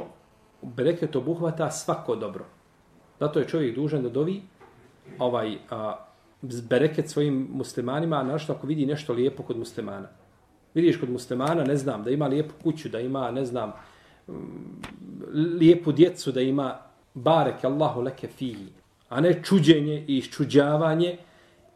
bereket 0.62 1.16
obuhvata 1.16 1.72
svako 1.72 2.16
dobro. 2.16 2.46
Zato 3.20 3.40
je 3.40 3.48
čovjek 3.48 3.76
dužan 3.76 4.04
da 4.04 4.10
dovi 4.10 4.42
ovaj 5.20 5.58
a, 5.70 5.96
bereket 6.42 7.10
svojim 7.10 7.48
muslimanima, 7.54 8.18
a 8.18 8.24
našto 8.24 8.54
ako 8.54 8.68
vidi 8.68 8.86
nešto 8.86 9.14
lijepo 9.14 9.44
kod 9.44 9.58
muslimana. 9.58 10.08
Vidiš 10.74 11.00
kod 11.00 11.10
muslimana, 11.10 11.64
ne 11.64 11.76
znam, 11.76 12.04
da 12.04 12.10
ima 12.10 12.28
lijepu 12.28 12.54
kuću, 12.64 12.90
da 12.90 13.00
ima, 13.00 13.32
ne 13.32 13.46
znam, 13.46 13.74
mm, 14.28 14.34
lijepu 15.34 15.92
djecu, 15.92 16.32
da 16.32 16.42
ima 16.42 16.78
barek 17.14 17.64
Allahu 17.64 18.02
leke 18.02 18.28
fihi, 18.28 18.68
a 19.10 19.22
ne 19.22 19.44
čuđenje 19.44 20.06
i 20.08 20.18
iščuđavanje 20.18 21.18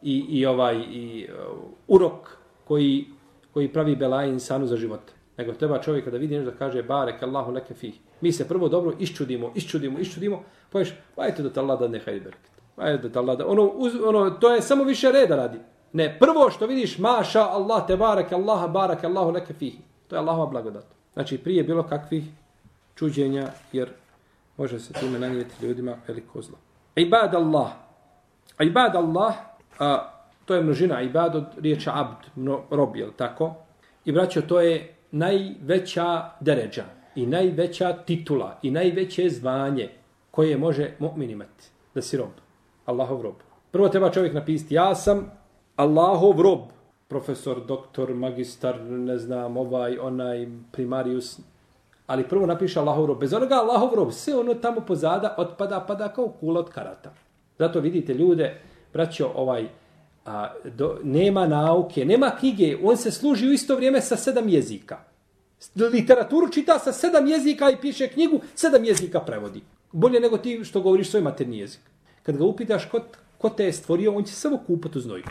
i, 0.02 0.24
i 0.28 0.46
ovaj 0.46 0.76
i 0.76 1.28
uh, 1.28 1.58
urok 1.88 2.38
koji, 2.64 3.06
koji 3.52 3.72
pravi 3.72 3.96
belaj 3.96 4.28
insanu 4.28 4.66
za 4.66 4.76
život. 4.76 5.00
Nego 5.36 5.52
treba 5.52 5.82
čovjeka 5.82 6.10
da 6.10 6.16
vidi 6.16 6.34
nešto 6.34 6.50
da 6.50 6.56
kaže 6.56 6.82
barek 6.82 7.22
Allahu 7.22 7.52
leke 7.52 7.74
fi. 7.74 7.92
Mi 8.20 8.32
se 8.32 8.48
prvo 8.48 8.68
dobro 8.68 8.92
iščudimo, 8.98 9.52
iščudimo, 9.54 9.98
iščudimo, 9.98 10.42
pa 10.72 10.78
ješ, 10.78 10.94
ajte 11.16 11.36
pa 11.36 11.42
da 11.42 11.50
te 11.50 11.60
Allah 11.60 11.80
da 11.80 11.88
ne 11.88 11.98
hajde 11.98 12.20
bereket. 12.20 12.50
Pa 12.76 12.82
Ajde 12.82 13.02
da 13.02 13.12
te 13.12 13.18
Allah 13.18 13.38
da, 13.38 13.46
ono, 13.46 13.64
uz, 13.64 13.94
ono, 14.04 14.30
to 14.30 14.54
je 14.54 14.62
samo 14.62 14.84
više 14.84 15.12
reda 15.12 15.36
radi. 15.36 15.58
Ne, 15.92 16.16
prvo 16.18 16.50
što 16.50 16.66
vidiš, 16.66 16.98
maša 16.98 17.42
Allah 17.42 17.86
te 17.86 17.96
barek 17.96 18.32
Allah, 18.32 18.70
barek 18.70 19.04
Allahu 19.04 19.30
leke 19.30 19.54
fihi. 19.54 19.78
To 20.08 20.16
je 20.16 20.20
Allahova 20.20 20.46
blagodat. 20.46 20.84
Znači, 21.14 21.38
prije 21.38 21.62
bilo 21.62 21.82
kakvih 21.82 22.24
čuđenja, 22.94 23.48
jer 23.72 23.88
može 24.56 24.80
se 24.80 24.92
time 24.92 25.18
nanijeti 25.18 25.66
ljudima 25.66 25.96
veliko 26.08 26.42
zlo. 26.42 26.58
Ibad 26.96 27.34
Allah. 27.34 27.70
Ibad 28.60 28.96
Allah, 28.96 29.34
a, 29.78 30.12
to 30.44 30.54
je 30.54 30.62
množina 30.62 31.02
ibad 31.02 31.36
od 31.36 31.44
riječa 31.60 31.92
abd, 31.94 32.26
mno, 32.36 32.60
rob, 32.70 32.96
je 32.96 33.08
tako? 33.16 33.54
I 34.04 34.12
braćo, 34.12 34.42
to 34.42 34.60
je 34.60 34.94
najveća 35.10 36.30
deređa 36.40 36.84
i 37.14 37.26
najveća 37.26 37.92
titula 37.92 38.58
i 38.62 38.70
najveće 38.70 39.30
zvanje 39.30 39.88
koje 40.30 40.56
može 40.56 40.90
mu'min 41.00 41.30
imati. 41.30 41.70
Da 41.94 42.02
si 42.02 42.16
rob. 42.16 42.30
Allahov 42.84 43.22
rob. 43.22 43.34
Prvo 43.70 43.88
treba 43.88 44.10
čovjek 44.10 44.34
napisati, 44.34 44.74
ja 44.74 44.94
sam 44.94 45.32
Allahov 45.76 46.40
rob. 46.40 46.60
Profesor, 47.08 47.66
doktor, 47.66 48.14
magistar, 48.14 48.80
ne 48.80 49.18
znam, 49.18 49.56
ovaj, 49.56 49.98
onaj, 49.98 50.48
primarius. 50.72 51.40
Ali 52.06 52.28
prvo 52.28 52.46
napiše 52.46 52.80
Allahov 52.80 53.06
rob. 53.06 53.20
Bez 53.20 53.32
onoga 53.32 53.54
Allahov 53.54 53.94
rob, 53.94 54.12
sve 54.12 54.36
ono 54.36 54.54
tamo 54.54 54.80
pozada 54.80 55.34
otpada, 55.38 55.80
pada 55.88 56.08
kao 56.08 56.28
kula 56.28 56.60
od 56.60 56.70
karata. 56.70 57.12
Zato 57.58 57.80
vidite 57.80 58.14
ljude, 58.14 58.60
braćo, 58.96 59.30
ovaj, 59.34 59.68
a, 60.24 60.54
do, 60.64 60.98
nema 61.04 61.46
nauke, 61.46 62.04
nema 62.04 62.30
knjige, 62.38 62.76
on 62.82 62.96
se 62.96 63.10
služi 63.10 63.48
u 63.48 63.52
isto 63.52 63.76
vrijeme 63.76 64.00
sa 64.00 64.16
sedam 64.16 64.48
jezika. 64.48 64.98
Literaturu 65.92 66.48
čita 66.52 66.78
sa 66.78 66.92
sedam 66.92 67.26
jezika 67.26 67.70
i 67.70 67.76
piše 67.80 68.08
knjigu, 68.08 68.40
sedam 68.54 68.84
jezika 68.84 69.20
prevodi. 69.20 69.62
Bolje 69.92 70.20
nego 70.20 70.38
ti 70.38 70.60
što 70.64 70.80
govoriš 70.80 71.10
svoj 71.10 71.22
materni 71.22 71.58
jezik. 71.58 71.80
Kad 72.22 72.36
ga 72.36 72.44
upitaš 72.44 72.88
ko, 72.90 73.00
ko 73.38 73.50
te 73.50 73.64
je 73.64 73.72
stvorio, 73.72 74.14
on 74.14 74.24
će 74.24 74.32
samo 74.32 74.58
kupati 74.66 74.98
u 74.98 75.00
znoju. 75.00 75.24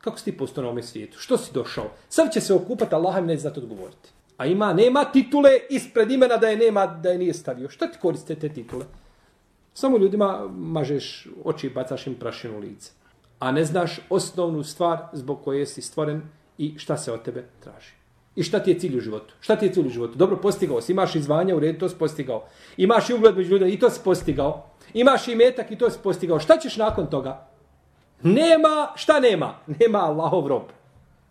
Kako 0.00 0.18
si 0.18 0.24
ti 0.24 0.36
postao 0.36 0.64
na 0.64 0.70
ovom 0.70 0.82
svijetu? 0.82 1.18
Što 1.18 1.38
si 1.38 1.52
došao? 1.54 1.90
Sam 2.08 2.30
će 2.32 2.40
se 2.40 2.54
okupati, 2.54 2.94
Allah 2.94 3.18
im 3.18 3.26
ne 3.26 3.36
zna 3.36 3.52
odgovoriti. 3.56 4.08
A 4.36 4.46
ima, 4.46 4.72
nema 4.72 5.04
titule 5.04 5.50
ispred 5.70 6.10
imena 6.10 6.36
da 6.36 6.48
je 6.48 6.56
nema, 6.56 6.86
da 6.86 7.10
je 7.10 7.18
nije 7.18 7.34
stavio. 7.34 7.68
Što 7.68 7.86
ti 7.86 7.98
koriste 8.00 8.34
te 8.34 8.48
titule? 8.48 8.84
Samo 9.78 9.98
ljudima 9.98 10.48
mažeš 10.50 11.28
oči 11.44 11.66
i 11.66 11.70
bacaš 11.70 12.06
im 12.06 12.14
prašinu 12.14 12.58
lice 12.58 12.98
a 13.38 13.52
ne 13.52 13.64
znaš 13.64 14.00
osnovnu 14.10 14.62
stvar 14.62 14.98
zbog 15.12 15.44
koje 15.44 15.66
si 15.66 15.82
stvoren 15.82 16.22
i 16.58 16.78
šta 16.78 16.96
se 16.96 17.12
od 17.12 17.22
tebe 17.22 17.44
traži. 17.60 17.92
I 18.36 18.42
šta 18.42 18.58
ti 18.58 18.70
je 18.70 18.78
cilj 18.78 18.96
u 18.96 19.00
životu? 19.00 19.34
Šta 19.40 19.56
ti 19.56 19.66
je 19.66 19.72
cilj 19.72 19.86
u 19.86 19.90
životu? 19.90 20.14
Dobro, 20.14 20.36
postigao 20.36 20.80
si. 20.80 20.92
Imaš 20.92 21.14
izvanja 21.14 21.56
u 21.56 21.60
redu, 21.60 21.78
to 21.78 21.88
si 21.88 21.96
postigao. 21.98 22.44
Imaš 22.76 23.10
i 23.10 23.14
ugled 23.14 23.36
među 23.36 23.50
ljudima 23.50 23.70
i 23.70 23.78
to 23.78 23.90
si 23.90 24.00
postigao. 24.04 24.66
Imaš 24.94 25.28
i 25.28 25.34
metak 25.34 25.70
i 25.70 25.78
to 25.78 25.90
si 25.90 25.98
postigao. 26.02 26.40
Šta 26.40 26.58
ćeš 26.58 26.76
nakon 26.76 27.06
toga? 27.06 27.46
Nema, 28.22 28.92
šta 28.94 29.20
nema? 29.20 29.54
Nema 29.80 29.98
Allahov 29.98 30.46
rob. 30.46 30.62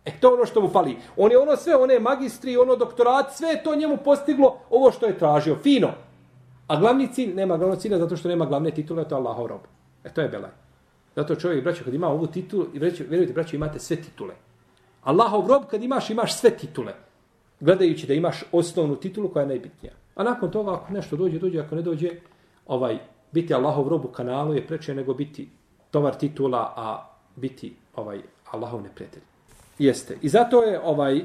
E 0.04 0.20
to 0.20 0.34
ono 0.34 0.46
što 0.46 0.60
mu 0.60 0.68
fali. 0.68 0.96
On 1.16 1.30
je 1.30 1.38
ono 1.38 1.56
sve, 1.56 1.76
one 1.76 1.98
magistri, 1.98 2.56
ono 2.56 2.76
doktorat, 2.76 3.36
sve 3.36 3.48
je 3.48 3.62
to 3.62 3.74
njemu 3.74 3.96
postiglo 4.04 4.58
ovo 4.70 4.90
što 4.92 5.06
je 5.06 5.18
tražio. 5.18 5.56
Fino. 5.62 5.92
A 6.68 6.76
glavni 6.76 7.08
cilj, 7.12 7.34
nema 7.34 7.56
glavnog 7.56 7.78
cilja 7.78 7.98
zato 7.98 8.16
što 8.16 8.28
nema 8.28 8.46
glavne 8.46 8.70
titule, 8.70 9.08
to 9.08 9.14
je 9.14 9.18
Allahov 9.18 9.46
rob. 9.46 9.60
E 10.04 10.12
to 10.12 10.20
je 10.20 10.28
belaj. 10.28 10.50
Zato 11.16 11.34
čovjek, 11.34 11.64
braćo, 11.64 11.84
kad 11.84 11.94
ima 11.94 12.08
ovu 12.08 12.26
titulu, 12.26 12.66
i 12.74 12.78
vjerujte, 12.78 13.32
braćo, 13.32 13.56
imate 13.56 13.78
sve 13.78 13.96
titule. 13.96 14.34
Allahov 15.02 15.46
rob, 15.46 15.62
kad 15.70 15.82
imaš, 15.82 16.10
imaš 16.10 16.36
sve 16.36 16.50
titule. 16.50 16.94
Gledajući 17.60 18.06
da 18.06 18.14
imaš 18.14 18.44
osnovnu 18.52 18.96
titulu 18.96 19.28
koja 19.28 19.42
je 19.42 19.48
najbitnija. 19.48 19.92
A 20.14 20.22
nakon 20.24 20.50
toga, 20.50 20.72
ako 20.72 20.92
nešto 20.92 21.16
dođe, 21.16 21.38
dođe, 21.38 21.60
ako 21.60 21.74
ne 21.74 21.82
dođe, 21.82 22.10
ovaj, 22.66 22.98
biti 23.32 23.54
Allahov 23.54 23.88
rob 23.88 24.04
u 24.04 24.08
kanalu 24.08 24.54
je 24.54 24.66
preče 24.66 24.94
nego 24.94 25.14
biti 25.14 25.48
tovar 25.90 26.14
titula, 26.14 26.72
a 26.76 27.08
biti 27.36 27.76
ovaj 27.96 28.20
Allahov 28.50 28.82
neprijatelj. 28.82 29.22
Jeste. 29.78 30.18
I 30.22 30.28
zato 30.28 30.62
je 30.62 30.80
ovaj 30.84 31.18
uh, 31.18 31.24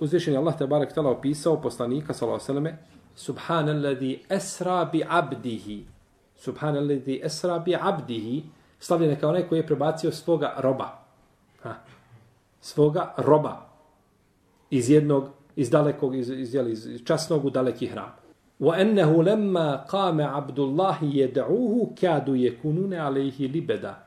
uzvišeni 0.00 0.36
Allah 0.36 0.58
te 0.58 0.66
barek 0.66 0.92
tala 0.92 1.10
opisao 1.10 1.60
poslanika 1.60 2.14
sallallahu 2.14 2.44
alejhi 2.50 2.52
ve 2.52 2.72
selleme 2.72 2.95
subhanalladhi 3.16 4.20
asra 4.28 4.84
bi 4.84 5.02
abdihi 5.08 5.84
subhanalladhi 6.36 7.22
asra 7.24 7.58
bi 7.58 7.76
abdihi 7.80 8.42
slavljen 8.80 9.10
je 9.10 9.20
kao 9.20 9.30
onaj 9.30 9.48
koji 9.48 9.58
je 9.58 9.66
prebacio 9.66 10.12
svoga 10.12 10.54
roba. 10.58 10.88
Ha. 11.62 11.74
Svoga 12.60 13.14
roba. 13.16 13.66
Iz 14.70 14.90
jednog, 14.90 15.28
iz 15.56 15.70
dalekog, 15.70 16.16
iz, 16.16 16.30
iz, 16.30 16.54
iz, 16.54 16.86
iz 16.86 17.04
časnog 17.04 17.44
u 17.44 17.50
daleki 17.50 17.86
hram. 17.86 18.12
Wa 18.60 18.80
ennehu 18.80 19.20
lemma 19.22 19.84
kame 19.90 20.24
abdullahi 20.24 21.06
jeda'uhu 21.06 21.94
kadu 22.00 22.34
je 22.34 22.58
kunune 22.62 22.98
alejhi 22.98 23.48
libeda. 23.48 24.02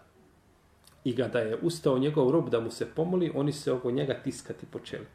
i 1.03 1.15
kada 1.15 1.39
je 1.39 1.57
ustao 1.61 1.99
njegov 1.99 2.31
rob 2.31 2.49
da 2.49 2.59
mu 2.59 2.71
se 2.71 2.85
pomoli, 2.95 3.31
oni 3.35 3.51
se 3.51 3.71
oko 3.71 3.91
njega 3.91 4.13
tiskati 4.13 4.65
počeli. 4.65 5.05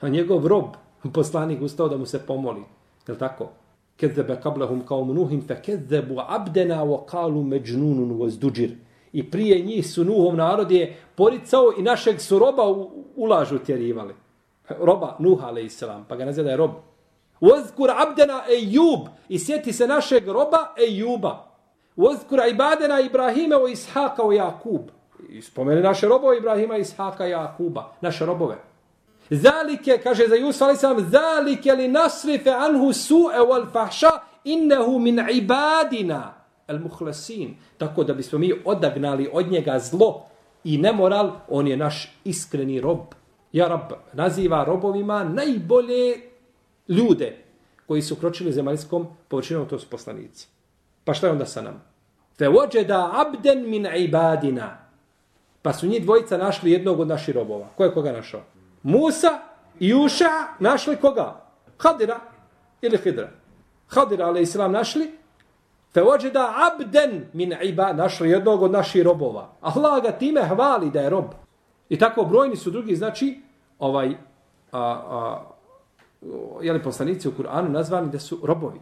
A 0.00 0.08
njegov 0.08 0.46
rob, 0.46 0.64
poslanik, 1.14 1.62
ustao 1.62 1.88
da 1.88 1.96
mu 1.96 2.06
se 2.06 2.18
pomoli. 2.26 2.62
Je 3.10 3.18
tako? 3.18 3.48
Kezebe 3.96 4.40
kablahum 4.42 4.86
kao 4.86 5.04
mnuhim, 5.04 5.42
fe 5.46 5.62
kezebu 5.62 6.20
abdena 6.28 6.84
wa 6.84 7.06
kalu 7.06 7.42
međnunun 7.42 8.12
vozduđir. 8.12 8.70
I 9.12 9.30
prije 9.30 9.64
njih 9.64 9.90
su 9.90 10.04
Nuhov 10.04 10.36
narod 10.36 10.70
je 10.70 10.96
poricao 11.14 11.72
i 11.78 11.82
našeg 11.82 12.20
su 12.20 12.38
roba 12.38 12.68
u, 12.68 13.04
ulažu 13.16 13.58
tjerivali. 13.58 14.14
Roba 14.80 15.16
Nuha, 15.18 15.46
ale 15.46 15.64
islam, 15.64 16.04
pa 16.08 16.16
ga 16.16 16.24
naziva 16.24 16.44
da 16.44 16.50
je 16.50 16.56
rob. 16.56 16.70
Vozkur 17.40 17.90
abdena 17.90 18.42
ejub. 18.50 19.08
I 19.28 19.38
sjeti 19.38 19.72
se 19.72 19.86
našeg 19.86 20.28
roba 20.28 20.74
ejuba. 20.88 21.50
Vozkur 21.96 22.38
ibadena 22.50 23.00
Ibrahime 23.00 23.56
o 23.56 23.68
Ishaka 23.68 24.22
o 24.22 24.32
Jakub. 24.32 24.80
I 25.28 25.42
spomeni 25.42 25.80
naše 25.80 26.08
robove 26.08 26.38
Ibrahima, 26.38 26.76
Ishaka 26.76 27.26
i 27.26 27.30
Jakuba. 27.30 27.92
Naše 28.00 28.26
robove. 28.26 28.69
Zalike, 29.30 30.00
kaže 30.02 30.28
za 30.28 30.34
Jusuf, 30.34 30.62
ali 30.62 30.76
sam, 30.76 31.10
zalike 31.10 31.72
li 31.72 31.88
nasrife 31.88 32.50
anhu 32.50 32.92
su'e 32.92 33.38
wal 33.38 33.66
fahša, 33.72 34.10
innehu 34.44 34.98
min 34.98 35.22
ibadina 35.32 36.34
al 36.66 36.78
muhlasin. 36.78 37.56
Tako 37.78 38.04
da 38.04 38.14
bismo 38.14 38.38
mi 38.38 38.52
odagnali 38.64 39.30
od 39.32 39.50
njega 39.50 39.78
zlo 39.78 40.26
i 40.64 40.78
nemoral, 40.78 41.30
on 41.48 41.68
je 41.68 41.76
naš 41.76 42.18
iskreni 42.24 42.80
rob. 42.80 42.98
Ja 43.52 43.68
rab 43.68 43.92
naziva 44.12 44.64
robovima 44.64 45.24
najbolje 45.24 46.20
ljude 46.88 47.36
koji 47.86 48.02
su 48.02 48.16
kročili 48.16 48.52
zemaljskom 48.52 49.06
površinom, 49.28 49.68
to 49.68 49.78
su 49.78 49.86
poslanici. 49.90 50.48
Pa 51.04 51.14
šta 51.14 51.26
je 51.26 51.32
onda 51.32 51.46
sa 51.46 51.62
nama? 51.62 51.80
Fe 52.38 52.48
ođeda 52.48 53.10
abden 53.14 53.70
min 53.70 53.86
ibadina. 53.96 54.78
Pa 55.62 55.72
su 55.72 55.86
njih 55.86 56.02
dvojica 56.02 56.36
našli 56.36 56.70
jednog 56.70 57.00
od 57.00 57.08
naših 57.08 57.34
robova. 57.34 57.68
Ko 57.76 57.84
je 57.84 57.92
koga 57.92 58.12
našao? 58.12 58.40
Musa 58.82 59.38
i 59.80 59.88
Juša 59.88 60.30
našli 60.58 60.96
koga? 60.96 61.40
Hadira 61.78 62.20
ili 62.82 62.98
Hidra. 62.98 63.30
Hadira, 63.88 64.26
ali 64.26 64.42
islam, 64.42 64.72
našli. 64.72 65.10
Fe 65.94 66.02
ođeda 66.02 66.54
abden 66.72 67.24
min 67.32 67.54
iba, 67.62 67.92
našli 67.92 68.30
jednog 68.30 68.62
od 68.62 68.70
naših 68.70 69.02
robova. 69.02 69.48
Allah 69.60 70.02
ga 70.02 70.12
time 70.12 70.44
hvali 70.48 70.90
da 70.90 71.00
je 71.00 71.10
rob. 71.10 71.24
I 71.88 71.98
tako 71.98 72.24
brojni 72.24 72.56
su 72.56 72.70
drugi, 72.70 72.96
znači, 72.96 73.40
ovaj, 73.78 74.08
a, 74.72 74.80
a, 74.80 75.42
jeli 76.62 76.82
poslanici 76.82 77.28
u 77.28 77.32
Kur'anu 77.32 77.68
nazvani 77.68 78.10
da 78.10 78.18
su 78.18 78.38
robovi. 78.42 78.80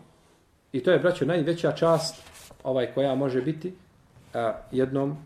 I 0.73 0.83
to 0.83 0.91
je, 0.91 0.99
braćo, 0.99 1.25
najveća 1.25 1.73
čast 1.73 2.23
ovaj 2.65 2.93
koja 2.95 3.15
može 3.15 3.43
biti 3.43 3.75
a, 4.35 4.53
jednom, 4.73 5.17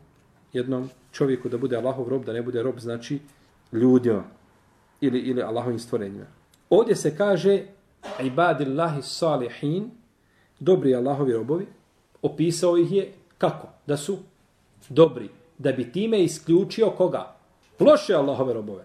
jednom 0.52 0.90
čovjeku 1.12 1.48
da 1.48 1.58
bude 1.58 1.76
Allahov 1.76 2.08
rob, 2.08 2.24
da 2.24 2.32
ne 2.32 2.42
bude 2.42 2.62
rob, 2.62 2.78
znači, 2.78 3.20
ljudima 3.72 4.22
ili, 5.02 5.18
ili 5.18 5.42
Allahovim 5.42 5.78
stvorenjima. 5.78 6.26
Ovdje 6.70 6.96
se 6.96 7.16
kaže 7.16 7.62
ibadillahi 8.22 9.02
salihin, 9.02 9.90
dobri 10.60 10.94
Allahovi 10.94 11.32
robovi, 11.32 11.66
opisao 12.22 12.76
ih 12.76 12.92
je 12.92 13.12
kako? 13.38 13.68
Da 13.86 13.96
su 13.96 14.18
dobri. 14.88 15.28
Da 15.58 15.72
bi 15.72 15.92
time 15.92 16.22
isključio 16.22 16.90
koga? 16.90 17.34
Loše 17.80 18.14
Allahove 18.14 18.52
robove. 18.52 18.84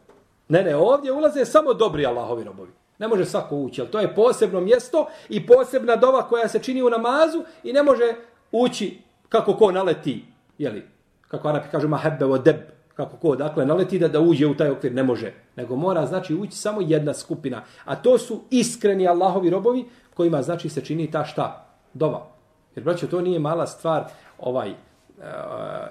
Ne, 0.49 0.63
ne, 0.63 0.75
ovdje 0.75 1.11
ulaze 1.11 1.45
samo 1.45 1.73
dobri 1.73 2.05
Allahovi 2.05 2.43
robovi. 2.43 2.71
Ne 2.99 3.07
može 3.07 3.25
svako 3.25 3.55
ući, 3.55 3.81
ali 3.81 3.91
to 3.91 3.99
je 3.99 4.15
posebno 4.15 4.61
mjesto 4.61 5.07
i 5.29 5.45
posebna 5.47 5.95
dova 5.95 6.27
koja 6.27 6.47
se 6.47 6.59
čini 6.59 6.81
u 6.81 6.89
namazu 6.89 7.43
i 7.63 7.73
ne 7.73 7.83
može 7.83 8.15
ući 8.51 8.97
kako 9.29 9.53
ko 9.53 9.71
naleti, 9.71 10.25
jeli, 10.57 10.85
kako 11.27 11.47
Arapi 11.47 11.69
kažu 11.71 11.87
mahebbe 11.87 12.25
o 12.25 12.37
deb, 12.37 12.76
kako 12.97 13.17
ko, 13.17 13.35
dakle, 13.35 13.65
naleti 13.65 13.99
da, 13.99 14.07
da 14.07 14.19
uđe 14.19 14.47
u 14.47 14.55
taj 14.55 14.69
okvir, 14.69 14.93
ne 14.93 15.03
može. 15.03 15.33
Nego 15.55 15.75
mora, 15.75 16.05
znači, 16.05 16.35
ući 16.35 16.57
samo 16.57 16.81
jedna 16.81 17.13
skupina. 17.13 17.61
A 17.85 17.95
to 17.95 18.17
su 18.17 18.41
iskreni 18.49 19.07
Allahovi 19.07 19.49
robovi 19.49 19.85
kojima, 20.13 20.41
znači, 20.41 20.69
se 20.69 20.81
čini 20.81 21.11
ta 21.11 21.25
šta? 21.25 21.65
Dova. 21.93 22.27
Jer, 22.75 22.83
braćo, 22.83 23.07
to 23.07 23.21
nije 23.21 23.39
mala 23.39 23.67
stvar, 23.67 24.03
ovaj, 24.39 24.69
uh, 24.69 24.75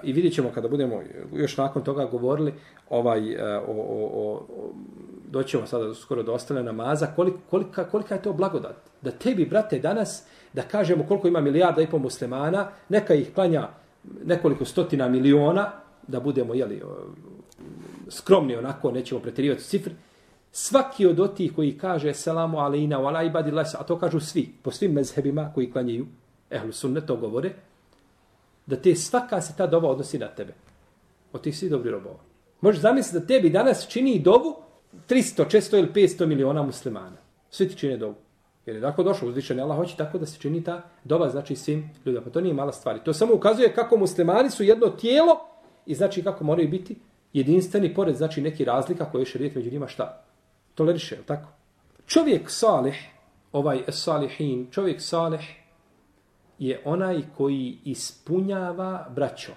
i 0.02 0.12
vidjet 0.12 0.34
ćemo 0.34 0.50
kada 0.54 0.68
budemo 0.68 1.00
još 1.32 1.56
nakon 1.56 1.84
toga 1.84 2.04
govorili, 2.04 2.54
ovaj, 2.90 3.34
uh, 3.34 3.40
o, 3.68 3.72
o, 3.72 4.06
o, 4.14 4.72
doćemo 5.30 5.66
sada 5.66 5.94
skoro 5.94 6.22
do 6.22 6.32
ostale 6.32 6.62
namaza, 6.62 7.06
koliko, 7.06 7.38
kolika, 7.50 7.84
kolika 7.84 8.14
je 8.14 8.22
to 8.22 8.32
blagodat? 8.32 8.76
Da 9.02 9.10
tebi, 9.10 9.46
brate, 9.46 9.78
danas, 9.78 10.26
da 10.52 10.62
kažemo 10.62 11.04
koliko 11.08 11.28
ima 11.28 11.40
milijarda 11.40 11.82
i 11.82 11.86
pol 11.86 12.00
muslimana, 12.00 12.68
neka 12.88 13.14
ih 13.14 13.34
klanja 13.34 13.68
nekoliko 14.24 14.64
stotina 14.64 15.08
miliona, 15.08 15.85
da 16.08 16.20
budemo 16.20 16.54
jeli, 16.54 16.82
skromni 18.08 18.56
onako, 18.56 18.90
nećemo 18.90 19.20
pretirivati 19.20 19.62
cifre, 19.62 19.94
svaki 20.52 21.06
od 21.06 21.20
otih 21.20 21.52
koji 21.54 21.78
kaže 21.78 22.14
selamu 22.14 22.58
alejna 22.58 22.98
wa 22.98 23.26
ibadillah, 23.26 23.66
a 23.78 23.82
to 23.84 23.98
kažu 23.98 24.20
svi, 24.20 24.48
po 24.62 24.70
svim 24.70 24.92
mezhebima 24.92 25.50
koji 25.54 25.72
klanjaju, 25.72 26.06
ehlu 26.50 26.72
sunne 26.72 27.06
to 27.06 27.16
govore, 27.16 27.52
da 28.66 28.76
te 28.76 28.94
svaka 28.94 29.40
se 29.40 29.54
ta 29.56 29.66
dova 29.66 29.90
odnosi 29.90 30.18
na 30.18 30.28
tebe. 30.28 30.54
Od 31.32 31.42
tih 31.42 31.58
svi 31.58 31.68
dobri 31.68 31.90
robova. 31.90 32.18
Možeš 32.60 32.80
zamisliti 32.80 33.18
da 33.18 33.26
tebi 33.26 33.50
danas 33.50 33.88
čini 33.88 34.18
dovu 34.18 34.56
300, 35.08 35.44
400 35.44 35.78
ili 35.78 35.88
500 35.92 36.26
miliona 36.26 36.62
muslimana. 36.62 37.16
Svi 37.50 37.68
ti 37.68 37.76
čine 37.76 37.96
dovu. 37.96 38.14
Jer 38.66 38.76
je 38.76 38.82
tako 38.82 39.02
došlo, 39.02 39.28
uzvišen 39.28 39.60
Allah 39.60 39.76
hoće 39.76 39.96
tako 39.96 40.18
da 40.18 40.26
se 40.26 40.38
čini 40.40 40.64
ta 40.64 40.82
doba, 41.04 41.28
znači 41.28 41.56
svim 41.56 41.90
ljudima. 42.04 42.24
Pa 42.24 42.30
to 42.30 42.40
nije 42.40 42.54
mala 42.54 42.72
stvar. 42.72 42.98
To 43.04 43.12
samo 43.12 43.34
ukazuje 43.34 43.74
kako 43.74 43.96
muslimani 43.96 44.50
su 44.50 44.64
jedno 44.64 44.86
tijelo 44.88 45.40
i 45.86 45.94
znači 45.94 46.22
kako 46.22 46.44
moraju 46.44 46.68
biti 46.68 46.96
jedinstveni, 47.32 47.94
pored 47.94 48.16
znači 48.16 48.40
neki 48.40 48.64
razlika 48.64 49.10
koje 49.10 49.22
je 49.22 49.26
šerijet 49.26 49.54
među 49.54 49.70
njima 49.70 49.88
šta? 49.88 50.22
Toleriše, 50.74 51.14
je 51.14 51.22
tako? 51.22 51.48
Čovjek 52.06 52.50
salih, 52.50 53.08
ovaj 53.52 53.82
salihin, 53.88 54.66
čovjek 54.70 55.02
salih 55.02 55.56
je 56.58 56.82
onaj 56.84 57.22
koji 57.36 57.78
ispunjava 57.84 59.06
braćo 59.14 59.52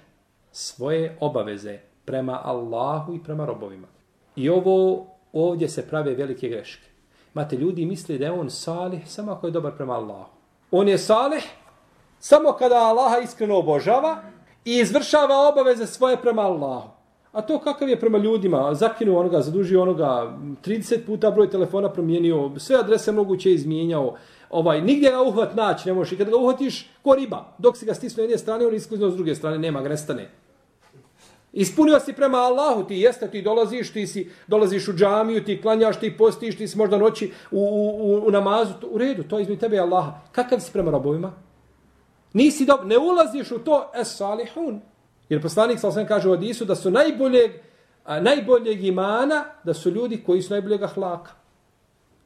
svoje 0.51 1.17
obaveze 1.19 1.79
prema 2.05 2.41
Allahu 2.43 3.15
i 3.15 3.23
prema 3.23 3.45
robovima. 3.45 3.87
I 4.35 4.49
ovo 4.49 5.07
ovdje 5.33 5.69
se 5.69 5.87
prave 5.87 6.15
velike 6.15 6.49
greške. 6.49 6.89
Mate, 7.33 7.55
ljudi 7.57 7.85
misle 7.85 8.17
da 8.17 8.25
je 8.25 8.31
on 8.31 8.49
salih 8.49 9.11
samo 9.11 9.31
ako 9.31 9.47
je 9.47 9.51
dobar 9.51 9.75
prema 9.75 9.93
Allahu. 9.93 10.29
On 10.71 10.87
je 10.87 10.97
salih 10.97 11.43
samo 12.19 12.53
kada 12.53 12.75
Allaha 12.75 13.17
iskreno 13.17 13.57
obožava 13.57 14.21
i 14.69 14.79
izvršava 14.79 15.49
obaveze 15.49 15.88
svoje 15.88 16.17
prema 16.17 16.41
Allahu. 16.41 16.89
A 17.32 17.41
to 17.41 17.60
kakav 17.60 17.89
je 17.89 17.99
prema 17.99 18.17
ljudima? 18.17 18.73
Zakinuo 18.73 19.19
onoga, 19.19 19.41
zadužio 19.41 19.82
onoga, 19.82 20.38
30 20.65 21.05
puta 21.05 21.32
broj 21.32 21.49
telefona 21.49 21.89
promijenio, 21.89 22.51
sve 22.58 22.75
adrese 22.75 23.12
moguće 23.12 23.53
izmijenjao. 23.53 24.15
Ovaj, 24.49 24.82
nigdje 24.82 25.12
ga 25.12 25.21
uhvat 25.21 25.55
naći 25.55 25.88
ne 25.88 25.93
možeš. 25.93 26.12
I 26.12 26.17
kada 26.17 26.32
ga 26.32 26.38
uhvatiš, 26.38 26.89
ko 27.03 27.15
riba. 27.15 27.53
Dok 27.58 27.77
si 27.77 27.86
ga 27.86 27.93
stisnuo 27.93 28.23
jedne 28.23 28.38
strane, 28.38 28.65
on 28.67 28.75
iskliznuo 28.75 29.12
s 29.12 29.15
druge 29.15 29.36
strane, 29.36 29.58
nema 29.58 29.82
ga, 29.82 29.89
nestane. 29.89 30.29
Ispunio 31.53 31.99
si 31.99 32.13
prema 32.13 32.38
Allahu, 32.38 32.84
ti 32.84 32.95
jeste, 32.95 33.32
ti 33.32 33.41
dolaziš, 33.41 33.93
ti 33.93 34.08
si, 34.08 34.29
dolaziš 34.47 34.88
u 34.88 34.93
džamiju, 34.93 35.43
ti 35.43 35.62
klanjaš, 35.62 35.99
ti 35.99 36.17
postiš, 36.17 36.58
ti 36.58 36.67
si 36.67 36.77
možda 36.77 36.97
noći 36.97 37.32
u, 37.51 37.60
u, 37.60 38.27
u 38.27 38.32
namazu, 38.32 38.73
u 38.91 38.97
redu, 38.97 39.23
to 39.23 39.38
je 39.38 39.41
između 39.41 39.60
tebe 39.60 39.77
Allaha. 39.77 40.19
Kakav 40.32 40.60
si 40.60 40.71
prema 40.73 40.91
robovima? 40.91 41.48
Nisi 42.33 42.65
dob, 42.65 42.85
ne 42.85 42.97
ulaziš 42.97 43.51
u 43.51 43.59
to 43.59 43.91
es 43.95 44.17
salihun. 44.17 44.81
Jer 45.29 45.41
poslanik 45.41 45.79
sallallahu 45.79 46.07
kaže 46.07 46.29
u 46.29 46.31
hadisu 46.31 46.65
da 46.65 46.75
su 46.75 46.91
najboljeg, 46.91 47.51
a, 48.05 48.19
najboljeg 48.19 48.83
imana, 48.83 49.45
da 49.63 49.73
su 49.73 49.91
ljudi 49.91 50.23
koji 50.25 50.41
su 50.41 50.53
najboljeg 50.53 50.83
ahlaka. 50.83 51.31